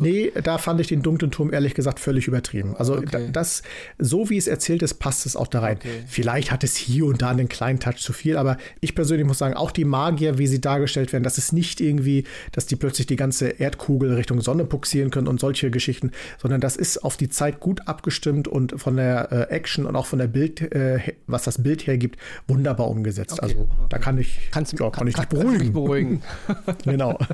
Nee, 0.01 0.31
da 0.43 0.57
fand 0.57 0.79
ich 0.79 0.87
den 0.87 1.01
dunklen 1.01 1.31
Turm 1.31 1.53
ehrlich 1.53 1.73
gesagt 1.73 1.99
völlig 1.99 2.27
übertrieben. 2.27 2.75
Also 2.77 2.97
okay. 2.97 3.29
das, 3.31 3.63
so 3.99 4.29
wie 4.29 4.37
es 4.37 4.47
erzählt 4.47 4.81
ist, 4.83 4.95
passt 4.95 5.25
es 5.25 5.35
auch 5.35 5.47
da 5.47 5.59
rein. 5.59 5.77
Okay. 5.77 6.03
Vielleicht 6.07 6.51
hat 6.51 6.63
es 6.63 6.75
hier 6.75 7.05
und 7.05 7.21
da 7.21 7.29
einen 7.29 7.49
kleinen 7.49 7.79
Touch 7.79 7.97
zu 7.97 8.13
viel, 8.13 8.37
aber 8.37 8.57
ich 8.81 8.95
persönlich 8.95 9.27
muss 9.27 9.37
sagen, 9.37 9.55
auch 9.55 9.71
die 9.71 9.85
Magier, 9.85 10.37
wie 10.37 10.47
sie 10.47 10.61
dargestellt 10.61 11.11
werden, 11.13 11.23
das 11.23 11.37
ist 11.37 11.51
nicht 11.53 11.81
irgendwie, 11.81 12.25
dass 12.51 12.65
die 12.65 12.75
plötzlich 12.75 13.07
die 13.07 13.15
ganze 13.15 13.47
Erdkugel 13.47 14.13
Richtung 14.13 14.41
Sonne 14.41 14.65
puxieren 14.65 15.11
können 15.11 15.27
und 15.27 15.39
solche 15.39 15.71
Geschichten, 15.71 16.11
sondern 16.41 16.61
das 16.61 16.75
ist 16.75 17.03
auf 17.03 17.17
die 17.17 17.29
Zeit 17.29 17.59
gut 17.59 17.87
abgestimmt 17.87 18.47
und 18.47 18.79
von 18.79 18.95
der 18.95 19.31
äh, 19.31 19.53
Action 19.53 19.85
und 19.85 19.95
auch 19.95 20.05
von 20.05 20.19
der 20.19 20.27
Bild, 20.27 20.61
äh, 20.61 20.99
was 21.27 21.43
das 21.43 21.61
Bild 21.61 21.87
hergibt, 21.87 22.19
wunderbar 22.47 22.89
umgesetzt. 22.89 23.33
Okay. 23.33 23.55
Also 23.55 23.69
da 23.89 23.97
kann 23.97 24.17
ich, 24.17 24.39
Kannst, 24.51 24.73
ja, 24.73 24.89
kann, 24.89 24.91
kann 24.91 25.07
ich 25.07 25.15
dich 25.15 25.25
beruhigen. 25.25 25.73
beruhigen. 25.73 26.21
genau. 26.83 27.17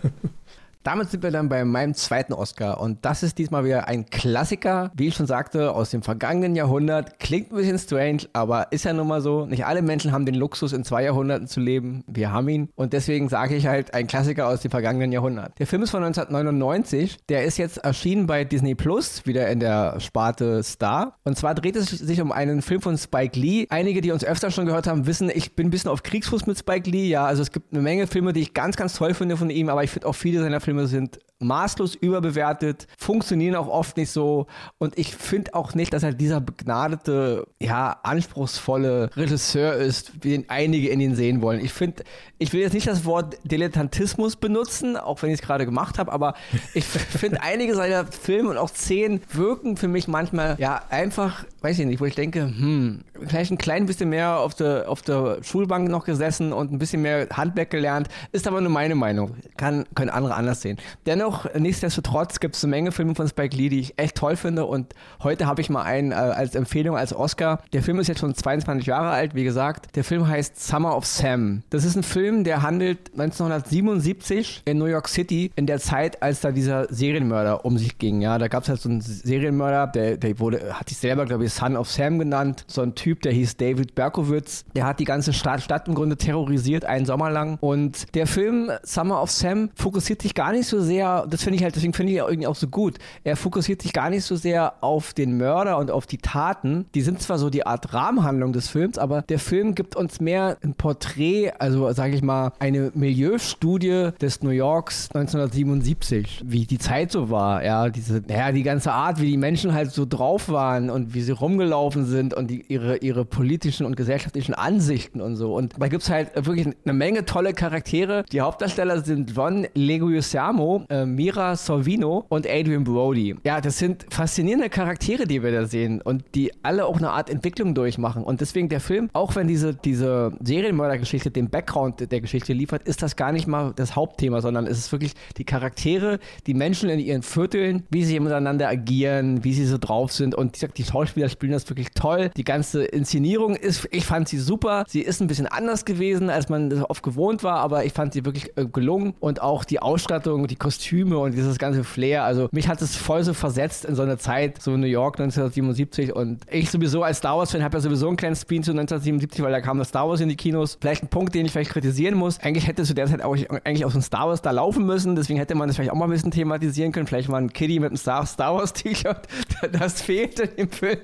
Damit 0.84 1.12
sind 1.12 1.22
wir 1.22 1.30
dann 1.30 1.48
bei 1.48 1.64
meinem 1.64 1.94
zweiten 1.94 2.34
Oscar 2.34 2.82
und 2.82 3.06
das 3.06 3.22
ist 3.22 3.38
diesmal 3.38 3.64
wieder 3.66 3.88
ein 3.88 4.08
Klassiker, 4.10 4.92
wie 4.96 5.08
ich 5.08 5.16
schon 5.16 5.28
sagte, 5.28 5.74
aus 5.74 5.92
dem 5.92 6.02
vergangenen 6.02 6.56
Jahrhundert. 6.56 7.20
Klingt 7.20 7.52
ein 7.52 7.56
bisschen 7.56 7.78
strange, 7.78 8.22
aber 8.34 8.72
ist 8.72 8.86
ja 8.86 8.94
nun 8.94 9.08
mal 9.08 9.22
so. 9.22 9.46
Nicht 9.46 9.66
alle 9.66 9.84
Menschen 9.84 10.12
haben 10.12 10.26
den 10.26 10.36
Luxus, 10.36 10.74
in 10.74 10.84
zwei 10.84 11.04
Jahrhunderten 11.04 11.48
zu 11.48 11.60
leben. 11.60 12.04
Wir 12.08 12.32
haben 12.32 12.50
ihn 12.50 12.70
und 12.76 12.94
deswegen 12.94 13.30
sage 13.30 13.56
ich 13.56 13.68
halt 13.68 13.94
ein 13.94 14.08
Klassiker 14.08 14.48
aus 14.48 14.62
dem 14.62 14.72
vergangenen 14.72 15.12
Jahrhundert. 15.12 15.60
Der 15.60 15.68
Film 15.68 15.84
ist 15.84 15.92
von 15.92 16.04
1999, 16.04 17.20
der 17.30 17.44
ist 17.44 17.58
jetzt 17.58 17.78
erschienen 17.78 18.26
bei 18.26 18.44
Disney 18.44 18.74
Plus, 18.74 19.26
wieder 19.28 19.48
in 19.50 19.60
der 19.60 20.00
Sparte 20.00 20.64
Star. 20.64 21.16
Und 21.24 21.38
zwar 21.38 21.54
dreht 21.54 21.76
es 21.76 21.90
sich 21.90 22.22
um 22.22 22.32
einen 22.32 22.64
Film 22.64 22.82
von 22.82 22.98
Spike 22.98 23.40
Lee. 23.40 23.68
Einige, 23.70 24.02
die 24.02 24.12
uns 24.12 24.26
öfter 24.26 24.50
schon 24.50 24.66
gehört 24.66 24.88
haben, 24.88 25.06
wissen, 25.06 25.30
ich 25.34 25.56
bin 25.56 25.68
ein 25.68 25.70
bisschen 25.70 25.92
auf 25.92 26.02
Kriegsfuß 26.02 26.48
mit 26.48 26.58
Spike 26.58 26.90
Lee. 26.90 27.08
Ja, 27.08 27.26
also 27.26 27.44
es 27.44 27.52
gibt 27.52 27.72
eine 27.72 27.84
Menge 27.84 28.08
Filme, 28.08 28.34
die 28.34 28.42
ich 28.42 28.56
ganz, 28.56 28.78
ganz 28.78 28.94
toll 28.96 29.14
finde 29.14 29.38
von 29.38 29.52
ihm, 29.52 29.70
aber 29.70 29.84
ich 29.84 29.92
finde 29.92 30.08
auch 30.08 30.16
viele 30.16 30.42
seiner 30.42 30.60
Filme 30.60 30.71
Filme 30.72 30.88
sind 30.88 31.20
maßlos 31.42 31.96
überbewertet, 31.96 32.88
funktionieren 32.98 33.56
auch 33.56 33.68
oft 33.68 33.98
nicht 33.98 34.12
so. 34.12 34.48
Und 34.78 34.98
ich 34.98 35.16
finde 35.16 35.54
auch 35.56 35.74
nicht, 35.74 35.92
dass 35.92 36.04
er 36.04 36.14
dieser 36.14 36.40
begnadete, 36.40 37.48
ja, 37.60 38.00
anspruchsvolle 38.04 39.10
Regisseur 39.16 39.74
ist, 39.74 40.24
wie 40.24 40.30
den 40.30 40.50
einige 40.50 40.90
in 40.90 41.00
ihn 41.00 41.16
sehen 41.16 41.42
wollen. 41.42 41.60
Ich 41.60 41.74
finde, 41.74 42.04
ich 42.38 42.54
will 42.54 42.62
jetzt 42.62 42.74
nicht 42.74 42.88
das 42.88 43.06
Wort 43.06 43.38
Dilettantismus 43.44 44.36
benutzen, 44.36 44.96
auch 44.98 45.22
wenn 45.22 45.30
ich 45.30 45.40
es 45.40 45.42
gerade 45.42 45.66
gemacht 45.66 46.00
habe, 46.00 46.12
aber 46.12 46.36
ich 46.74 46.86
finde, 46.86 47.42
einige 47.42 47.76
seiner 47.76 48.06
Filme 48.06 48.50
und 48.50 48.58
auch 48.58 48.70
Szenen 48.70 49.22
wirken 49.34 49.78
für 49.78 49.88
mich 49.88 50.08
manchmal, 50.08 50.56
ja, 50.60 50.82
einfach, 50.90 51.44
weiß 51.62 51.80
ich 51.80 51.86
nicht, 51.86 52.00
wo 52.00 52.06
ich 52.06 52.16
denke, 52.16 52.42
hm, 52.42 53.02
vielleicht 53.26 53.52
ein 53.52 53.58
klein 53.58 53.86
bisschen 53.86 54.10
mehr 54.10 54.40
auf 54.40 54.54
der, 54.54 54.90
auf 54.90 55.02
der 55.02 55.40
Schulbank 55.44 55.90
noch 55.90 56.06
gesessen 56.06 56.54
und 56.54 56.72
ein 56.72 56.80
bisschen 56.80 57.02
mehr 57.02 57.28
Handwerk 57.32 57.72
gelernt, 57.72 58.10
ist 58.32 58.48
aber 58.48 58.62
nur 58.62 58.72
meine 58.72 58.96
Meinung. 58.96 59.36
Kann, 59.58 59.86
können 59.96 60.10
andere 60.10 60.36
anders 60.36 60.61
sehen. 60.62 60.78
Dennoch 61.06 61.54
nichtsdestotrotz 61.54 62.40
gibt 62.40 62.56
es 62.56 62.64
eine 62.64 62.72
Menge 62.72 62.92
Filme 62.92 63.16
von 63.16 63.28
Spike 63.28 63.56
Lee, 63.56 63.70
die 63.70 63.80
ich 63.80 64.00
echt 64.00 64.16
toll 64.16 64.36
finde. 64.36 64.66
Und 64.66 64.94
heute 65.24 65.48
habe 65.48 65.62
ich 65.62 65.70
mal 65.70 65.84
einen 65.84 66.12
äh, 66.12 66.16
als 66.16 66.56
Empfehlung, 66.56 66.98
als 66.98 67.14
Oscar. 67.14 67.64
Der 67.74 67.84
Film 67.84 68.00
ist 68.00 68.08
jetzt 68.08 68.20
schon 68.20 68.34
22 68.34 68.86
Jahre 68.86 69.10
alt, 69.10 69.36
wie 69.36 69.44
gesagt. 69.44 69.96
Der 69.96 70.04
Film 70.04 70.28
heißt 70.28 70.62
Summer 70.62 70.96
of 70.96 71.06
Sam. 71.06 71.64
Das 71.70 71.86
ist 71.86 71.96
ein 71.96 72.04
Film, 72.04 72.44
der 72.44 72.62
handelt 72.62 73.12
1977 73.14 74.64
in 74.66 74.78
New 74.78 74.86
York 74.86 75.08
City, 75.08 75.52
in 75.56 75.66
der 75.66 75.80
Zeit, 75.80 76.22
als 76.22 76.42
da 76.42 76.52
dieser 76.52 76.92
Serienmörder 76.94 77.66
um 77.66 77.78
sich 77.78 77.98
ging. 77.98 78.22
Ja, 78.22 78.38
da 78.38 78.48
gab 78.48 78.64
es 78.64 78.70
halt 78.70 78.82
so 78.82 78.90
einen 78.90 79.02
Serienmörder, 79.02 79.88
der, 79.88 80.18
der 80.18 80.40
wurde, 80.40 80.74
hat 80.74 80.90
sich 80.90 80.98
selber, 80.98 81.26
glaube 81.26 81.46
ich, 81.46 81.54
Son 81.54 81.76
of 81.76 81.90
Sam 81.90 82.20
genannt. 82.20 82.66
So 82.68 82.82
ein 82.82 82.96
Typ, 82.96 83.22
der 83.22 83.32
hieß 83.32 83.58
David 83.58 83.96
Berkowitz. 83.96 84.66
Der 84.76 84.86
hat 84.86 85.00
die 85.00 85.06
ganze 85.06 85.34
Stadt, 85.34 85.62
Stadt 85.62 85.88
im 85.88 85.96
Grunde 85.96 86.18
terrorisiert, 86.18 86.86
einen 86.86 87.06
Sommer 87.06 87.30
lang. 87.30 87.58
Und 87.62 88.14
der 88.16 88.28
Film 88.28 88.72
Summer 88.84 89.22
of 89.22 89.32
Sam 89.32 89.70
fokussiert 89.76 90.22
sich 90.22 90.34
gar 90.34 90.51
nicht 90.52 90.68
so 90.68 90.82
sehr 90.82 91.22
das 91.30 91.44
finde 91.44 91.58
ich 91.58 91.64
halt, 91.64 91.76
deswegen 91.76 91.94
finde 91.94 92.12
ich 92.12 92.20
irgendwie 92.20 92.48
auch 92.48 92.56
so 92.56 92.68
gut. 92.68 92.98
Er 93.24 93.36
fokussiert 93.36 93.82
sich 93.82 93.94
gar 93.94 94.10
nicht 94.10 94.24
so 94.24 94.36
sehr 94.36 94.74
auf 94.82 95.14
den 95.14 95.38
Mörder 95.38 95.78
und 95.78 95.92
auf 95.92 96.06
die 96.06 96.18
Taten. 96.18 96.86
Die 96.94 97.02
sind 97.02 97.22
zwar 97.22 97.38
so 97.38 97.50
die 97.50 97.66
Art 97.66 97.94
Rahmenhandlung 97.94 98.54
des 98.54 98.70
Films, 98.70 98.98
aber 98.98 99.22
der 99.24 99.40
Film 99.40 99.76
gibt 99.76 99.96
uns 99.96 100.20
mehr 100.20 100.58
ein 100.64 100.74
Porträt, 100.74 101.52
also 101.60 101.92
sage 101.94 102.16
ich 102.16 102.22
mal, 102.22 102.52
eine 102.60 102.92
Milieustudie 102.94 104.10
des 104.20 104.42
New 104.44 104.50
Yorks 104.50 105.10
1977, 105.14 106.44
wie 106.46 106.66
die 106.66 106.78
Zeit 106.78 107.12
so 107.12 107.30
war. 107.30 107.64
Ja, 107.64 107.90
diese, 107.90 108.22
ja, 108.28 108.52
die 108.52 108.64
ganze 108.64 108.92
Art, 108.92 109.22
wie 109.22 109.28
die 109.28 109.38
Menschen 109.38 109.74
halt 109.74 109.92
so 109.92 110.06
drauf 110.06 110.50
waren 110.50 110.90
und 110.90 111.14
wie 111.14 111.22
sie 111.22 111.32
rumgelaufen 111.32 112.06
sind 112.06 112.34
und 112.34 112.48
die, 112.50 112.66
ihre, 112.68 112.98
ihre 112.98 113.26
politischen 113.26 113.86
und 113.86 113.96
gesellschaftlichen 113.96 114.54
Ansichten 114.54 115.22
und 115.22 115.36
so. 115.36 115.56
Und 115.56 115.74
da 115.80 115.88
gibt 115.88 116.04
es 116.04 116.10
halt 116.10 116.30
wirklich 116.46 116.68
eine 116.68 116.94
Menge 116.94 117.26
tolle 117.26 117.54
Charaktere. 117.54 118.24
Die 118.32 118.42
Hauptdarsteller 118.42 119.02
sind 119.02 119.38
Ron 119.38 119.68
Leguizamo, 119.74 120.41
äh, 120.90 121.06
Mira 121.06 121.56
Sorvino 121.56 122.26
und 122.30 122.48
Adrian 122.48 122.84
Brody. 122.84 123.36
Ja, 123.44 123.62
das 123.62 123.78
sind 123.78 124.06
faszinierende 124.10 124.70
Charaktere, 124.70 125.26
die 125.26 125.44
wir 125.44 125.52
da 125.52 125.66
sehen 125.66 126.02
und 126.02 126.24
die 126.36 126.52
alle 126.64 126.86
auch 126.86 126.98
eine 126.98 127.12
Art 127.12 127.30
Entwicklung 127.30 127.76
durchmachen. 127.76 128.24
Und 128.24 128.42
deswegen 128.42 128.70
der 128.70 128.80
Film, 128.80 129.10
auch 129.14 129.36
wenn 129.36 129.48
diese, 129.48 129.74
diese 129.76 130.34
Serienmördergeschichte 130.42 131.32
den 131.32 131.50
Background 131.50 132.12
der 132.12 132.22
Geschichte 132.22 132.54
liefert, 132.54 132.84
ist 132.84 133.04
das 133.04 133.16
gar 133.16 133.32
nicht 133.32 133.48
mal 133.48 133.74
das 133.76 133.96
Hauptthema, 133.96 134.42
sondern 134.42 134.66
es 134.66 134.78
ist 134.78 134.92
wirklich 134.92 135.14
die 135.38 135.44
Charaktere, 135.44 136.20
die 136.48 136.54
Menschen 136.54 136.90
in 136.90 137.00
ihren 137.00 137.22
Vierteln, 137.22 137.84
wie 137.90 138.04
sie 138.04 138.20
miteinander 138.20 138.68
agieren, 138.68 139.44
wie 139.44 139.54
sie 139.54 139.66
so 139.66 139.78
drauf 139.78 140.12
sind. 140.12 140.34
Und 140.34 140.56
ich 140.56 140.62
sag, 140.62 140.74
die 140.76 140.84
Schauspieler 140.84 141.30
spielen 141.30 141.52
das 141.52 141.70
wirklich 141.70 141.90
toll. 141.94 142.32
Die 142.36 142.44
ganze 142.44 142.84
Inszenierung 142.84 143.56
ist, 143.56 143.88
ich 143.92 144.06
fand 144.06 144.28
sie 144.28 144.40
super. 144.40 144.86
Sie 144.88 145.02
ist 145.02 145.22
ein 145.22 145.28
bisschen 145.28 145.48
anders 145.48 145.86
gewesen, 145.86 146.30
als 146.30 146.50
man 146.50 146.70
das 146.70 146.90
oft 146.90 147.04
gewohnt 147.04 147.44
war, 147.44 147.58
aber 147.58 147.86
ich 147.86 147.94
fand 147.94 148.14
sie 148.14 148.26
wirklich 148.26 148.58
äh, 148.58 148.66
gelungen. 148.66 149.14
Und 149.20 149.42
auch 149.42 149.66
die 149.66 149.80
Ausstattung, 149.82 150.31
die 150.48 150.56
Kostüme, 150.56 151.18
und 151.18 151.34
dieses 151.34 151.58
ganze 151.58 151.84
Flair. 151.84 152.24
Also 152.24 152.50
mich 152.52 152.68
hat 152.68 152.82
es 152.82 152.96
voll 152.96 153.24
so 153.24 153.34
versetzt 153.34 153.86
in 153.86 153.96
so 153.96 154.02
eine 154.02 154.18
Zeit, 154.18 154.62
so 154.62 154.76
New 154.78 154.88
York 154.88 155.20
1977 155.20 156.16
und 156.16 156.42
ich 156.50 156.70
sowieso 156.70 157.04
als 157.04 157.20
Star 157.20 157.38
Wars-Fan 157.38 157.64
habe 157.64 157.78
ja 157.78 157.82
sowieso 157.82 158.08
einen 158.08 158.18
kleinen 158.18 158.36
Spin 158.36 158.64
zu 158.64 158.72
1977, 158.72 159.44
weil 159.44 159.52
da 159.52 159.62
kam 159.62 159.78
das 159.78 159.90
Star 159.90 160.08
Wars 160.08 160.22
in 160.22 160.30
die 160.30 160.36
Kinos. 160.36 160.78
Vielleicht 160.80 161.04
ein 161.04 161.08
Punkt, 161.08 161.36
den 161.36 161.46
ich 161.46 161.52
vielleicht 161.52 161.72
kritisieren 161.72 162.16
muss. 162.16 162.40
Eigentlich 162.40 162.68
hätte 162.68 162.84
zu 162.84 162.94
der 162.94 163.08
Zeit 163.08 163.22
auch 163.22 163.36
eigentlich 163.64 163.86
auch 163.86 163.92
so 163.92 164.00
ein 164.00 164.04
Star 164.04 164.28
Wars 164.28 164.42
da 164.42 164.52
laufen 164.52 164.86
müssen, 164.86 165.16
deswegen 165.16 165.40
hätte 165.40 165.56
man 165.56 165.68
das 165.68 165.76
vielleicht 165.76 165.92
auch 165.92 165.96
mal 165.96 166.06
ein 166.06 166.12
bisschen 166.12 166.32
thematisieren 166.32 166.92
können. 166.92 167.08
Vielleicht 167.08 167.30
mal 167.30 167.38
ein 167.38 167.54
Kitty 167.54 167.80
mit 167.80 167.90
einem 167.90 167.98
Star, 167.98 168.26
Star 168.26 168.56
Wars 168.56 168.74
T-Shirt. 168.74 169.22
Das 169.72 170.02
fehlt 170.02 170.40
in 170.40 170.56
dem 170.56 170.70
Film. 170.70 171.00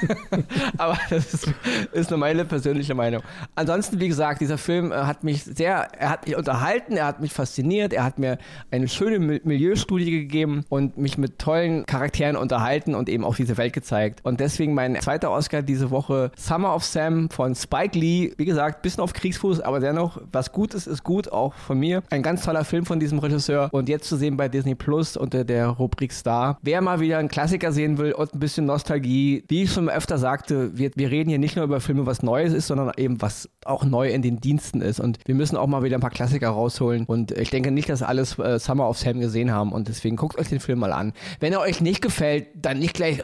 Aber 0.78 0.98
das 1.10 1.34
ist, 1.34 1.52
ist 1.92 2.10
nur 2.10 2.18
meine 2.18 2.44
persönliche 2.44 2.94
Meinung. 2.94 3.22
Ansonsten, 3.54 4.00
wie 4.00 4.08
gesagt, 4.08 4.40
dieser 4.40 4.58
Film 4.58 4.92
äh, 4.92 4.94
hat 4.94 5.24
mich 5.24 5.44
sehr, 5.44 5.88
er 5.98 6.10
hat 6.10 6.26
mich 6.26 6.36
unterhalten, 6.36 6.96
er 6.96 7.06
hat 7.06 7.20
mich 7.20 7.32
fasziniert, 7.32 7.92
er 7.92 8.04
hat 8.04 8.18
mir 8.18 8.38
eine 8.70 8.88
schöne 8.88 9.18
Milieustudie 9.18 10.10
gegeben 10.10 10.64
und 10.68 10.96
mich 10.98 11.18
mit 11.18 11.38
tollen 11.38 11.86
Charakteren 11.86 12.36
unterhalten 12.36 12.94
und 12.94 13.08
eben 13.08 13.24
auch 13.24 13.34
diese 13.34 13.56
Welt 13.56 13.72
gezeigt. 13.72 14.20
Und 14.24 14.40
deswegen 14.40 14.74
mein 14.74 15.00
zweiter 15.00 15.30
Oscar 15.30 15.62
diese 15.62 15.90
Woche 15.90 16.30
Summer 16.36 16.74
of 16.74 16.84
Sam 16.84 17.30
von 17.30 17.54
Spike 17.54 17.98
Lee. 17.98 18.32
Wie 18.36 18.44
gesagt, 18.44 18.82
bisschen 18.82 19.02
auf 19.02 19.12
Kriegsfuß, 19.12 19.60
aber 19.60 19.80
dennoch, 19.80 20.20
was 20.32 20.52
gut 20.52 20.74
ist, 20.74 20.86
ist 20.86 21.04
gut, 21.04 21.30
auch 21.32 21.54
von 21.54 21.78
mir. 21.78 22.02
Ein 22.10 22.22
ganz 22.22 22.44
toller 22.44 22.64
Film 22.64 22.84
von 22.84 23.00
diesem 23.00 23.18
Regisseur 23.18 23.68
und 23.72 23.88
jetzt 23.88 24.08
zu 24.08 24.16
sehen 24.16 24.36
bei 24.36 24.48
Disney 24.48 24.74
Plus 24.74 25.16
unter 25.16 25.44
der 25.44 25.68
Rubrik 25.68 26.12
Star. 26.12 26.58
Wer 26.62 26.80
mal 26.80 27.00
wieder 27.00 27.18
einen 27.18 27.28
Klassiker 27.28 27.72
sehen 27.72 27.98
will 27.98 28.12
und 28.12 28.34
ein 28.34 28.40
bisschen 28.40 28.66
Nostalgie, 28.66 29.44
wie 29.48 29.64
ich 29.64 29.72
schon 29.72 29.88
öfter 29.88 30.18
sagte, 30.18 30.76
wir, 30.76 30.90
wir 30.94 31.10
reden 31.10 31.30
hier 31.30 31.38
nicht 31.38 31.56
nur 31.56 31.64
über 31.64 31.80
Filme, 31.80 32.06
was 32.06 32.22
Neues 32.22 32.52
ist, 32.52 32.66
sondern 32.66 32.92
eben 32.96 33.20
was 33.20 33.48
auch 33.64 33.84
neu 33.84 34.08
in 34.10 34.22
den 34.22 34.40
Diensten 34.40 34.80
ist. 34.80 35.00
Und 35.00 35.18
wir 35.24 35.34
müssen 35.34 35.56
auch 35.56 35.66
mal 35.66 35.82
wieder 35.82 35.96
ein 35.96 36.00
paar 36.00 36.10
Klassiker 36.10 36.50
rausholen. 36.50 37.04
Und 37.06 37.32
ich 37.32 37.50
denke 37.50 37.70
nicht, 37.70 37.88
dass 37.88 38.02
alles 38.02 38.29
äh, 38.38 38.58
Summer 38.58 38.88
of 38.88 38.98
Sam 38.98 39.20
gesehen 39.20 39.50
haben. 39.50 39.72
Und 39.72 39.88
deswegen 39.88 40.16
guckt 40.16 40.38
euch 40.38 40.48
den 40.48 40.60
Film 40.60 40.78
mal 40.80 40.92
an. 40.92 41.12
Wenn 41.40 41.52
er 41.52 41.60
euch 41.60 41.80
nicht 41.80 42.02
gefällt, 42.02 42.48
dann 42.54 42.78
nicht 42.78 42.94
gleich 42.94 43.22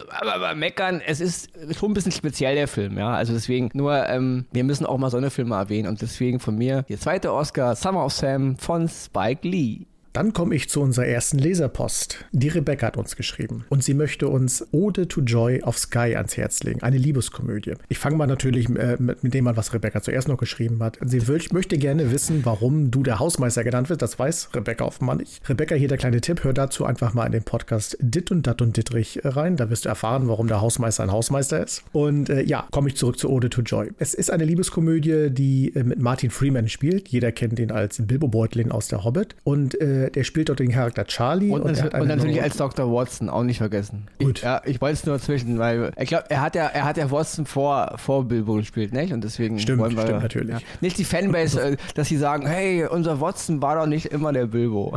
meckern. 0.54 1.00
Es 1.04 1.20
ist 1.20 1.50
schon 1.76 1.90
ein 1.90 1.94
bisschen 1.94 2.12
speziell, 2.12 2.54
der 2.54 2.68
Film. 2.68 2.98
Ja, 2.98 3.14
also 3.14 3.32
deswegen 3.32 3.70
nur, 3.74 4.08
ähm, 4.08 4.46
wir 4.52 4.64
müssen 4.64 4.86
auch 4.86 4.98
mal 4.98 5.10
so 5.10 5.16
eine 5.16 5.30
Filme 5.30 5.54
erwähnen. 5.56 5.88
Und 5.88 6.02
deswegen 6.02 6.40
von 6.40 6.56
mir 6.56 6.82
der 6.88 6.98
zweite 6.98 7.32
Oscar, 7.32 7.76
Summer 7.76 8.04
of 8.04 8.12
Sam 8.12 8.56
von 8.56 8.88
Spike 8.88 9.46
Lee. 9.46 9.86
Dann 10.16 10.32
komme 10.32 10.54
ich 10.54 10.70
zu 10.70 10.80
unserer 10.80 11.04
ersten 11.04 11.36
Leserpost. 11.36 12.24
Die 12.32 12.48
Rebecca 12.48 12.86
hat 12.86 12.96
uns 12.96 13.16
geschrieben 13.16 13.66
und 13.68 13.84
sie 13.84 13.92
möchte 13.92 14.28
uns 14.28 14.66
Ode 14.72 15.08
to 15.08 15.20
Joy 15.20 15.62
auf 15.62 15.76
Sky 15.76 16.16
ans 16.16 16.38
Herz 16.38 16.62
legen, 16.62 16.82
eine 16.82 16.96
Liebeskomödie. 16.96 17.74
Ich 17.90 17.98
fange 17.98 18.16
mal 18.16 18.26
natürlich 18.26 18.66
äh, 18.70 18.96
mit, 18.98 19.22
mit, 19.22 19.34
dem 19.34 19.46
an, 19.46 19.58
was 19.58 19.74
Rebecca 19.74 20.00
zuerst 20.00 20.26
noch 20.26 20.38
geschrieben 20.38 20.82
hat. 20.82 20.98
Sie 21.04 21.28
will, 21.28 21.42
möchte 21.52 21.76
gerne 21.76 22.12
wissen, 22.12 22.46
warum 22.46 22.90
du 22.90 23.02
der 23.02 23.18
Hausmeister 23.18 23.62
genannt 23.62 23.90
wird. 23.90 24.00
Das 24.00 24.18
weiß 24.18 24.54
Rebecca 24.54 24.86
offenbar 24.86 25.16
nicht. 25.16 25.46
Rebecca, 25.50 25.74
hier 25.74 25.88
der 25.88 25.98
kleine 25.98 26.22
Tipp, 26.22 26.44
hör 26.44 26.54
dazu 26.54 26.86
einfach 26.86 27.12
mal 27.12 27.26
in 27.26 27.32
den 27.32 27.42
Podcast 27.42 27.98
Dit 28.00 28.30
und 28.30 28.46
Dat 28.46 28.62
und 28.62 28.74
Dittrich 28.78 29.20
rein. 29.22 29.56
Da 29.56 29.68
wirst 29.68 29.84
du 29.84 29.90
erfahren, 29.90 30.28
warum 30.28 30.48
der 30.48 30.62
Hausmeister 30.62 31.02
ein 31.02 31.12
Hausmeister 31.12 31.62
ist. 31.62 31.84
Und 31.92 32.30
äh, 32.30 32.40
ja, 32.40 32.66
komme 32.70 32.88
ich 32.88 32.96
zurück 32.96 33.18
zu 33.18 33.28
Ode 33.28 33.50
to 33.50 33.60
Joy. 33.60 33.90
Es 33.98 34.14
ist 34.14 34.30
eine 34.30 34.46
Liebeskomödie, 34.46 35.28
die 35.28 35.74
äh, 35.74 35.82
mit 35.82 35.98
Martin 35.98 36.30
Freeman 36.30 36.70
spielt. 36.70 37.08
Jeder 37.08 37.32
kennt 37.32 37.58
ihn 37.58 37.70
als 37.70 38.00
Bilbo 38.00 38.28
Beutlin 38.28 38.72
aus 38.72 38.88
der 38.88 39.04
Hobbit. 39.04 39.36
Und 39.44 39.78
äh, 39.78 40.05
der 40.10 40.24
spielt 40.24 40.48
dort 40.48 40.58
den 40.58 40.70
Charakter 40.70 41.04
Charlie. 41.04 41.50
Und, 41.50 41.62
und, 41.62 41.94
und 41.94 42.08
natürlich 42.08 42.42
als 42.42 42.56
Dr. 42.56 42.92
Watson, 42.92 43.28
auch 43.28 43.42
nicht 43.42 43.58
vergessen. 43.58 44.08
Gut. 44.18 44.38
Ich, 44.38 44.44
ja, 44.44 44.62
ich 44.64 44.80
wollte 44.80 44.94
es 44.94 45.06
nur 45.06 45.18
zwischen, 45.18 45.58
weil 45.58 45.92
ich 45.98 46.08
glaube, 46.08 46.24
er 46.28 46.40
hat 46.40 46.54
ja, 46.54 46.66
er 46.66 46.84
hat 46.84 46.96
ja 46.96 47.10
Watson 47.10 47.46
vor, 47.46 47.94
vor 47.96 48.24
Bilbo 48.24 48.54
gespielt, 48.54 48.92
nicht? 48.92 49.12
Und 49.12 49.24
deswegen 49.24 49.58
stimmt, 49.58 49.80
wollen 49.80 49.96
wir, 49.96 50.02
stimmt 50.02 50.22
natürlich. 50.22 50.50
Ja, 50.50 50.60
nicht 50.80 50.98
die 50.98 51.04
Fanbase, 51.04 51.60
äh, 51.72 51.76
dass 51.94 52.08
sie 52.08 52.16
sagen, 52.16 52.46
hey, 52.46 52.86
unser 52.86 53.20
Watson 53.20 53.62
war 53.62 53.76
doch 53.76 53.86
nicht 53.86 54.06
immer 54.06 54.32
der 54.32 54.46
Bilbo. 54.46 54.96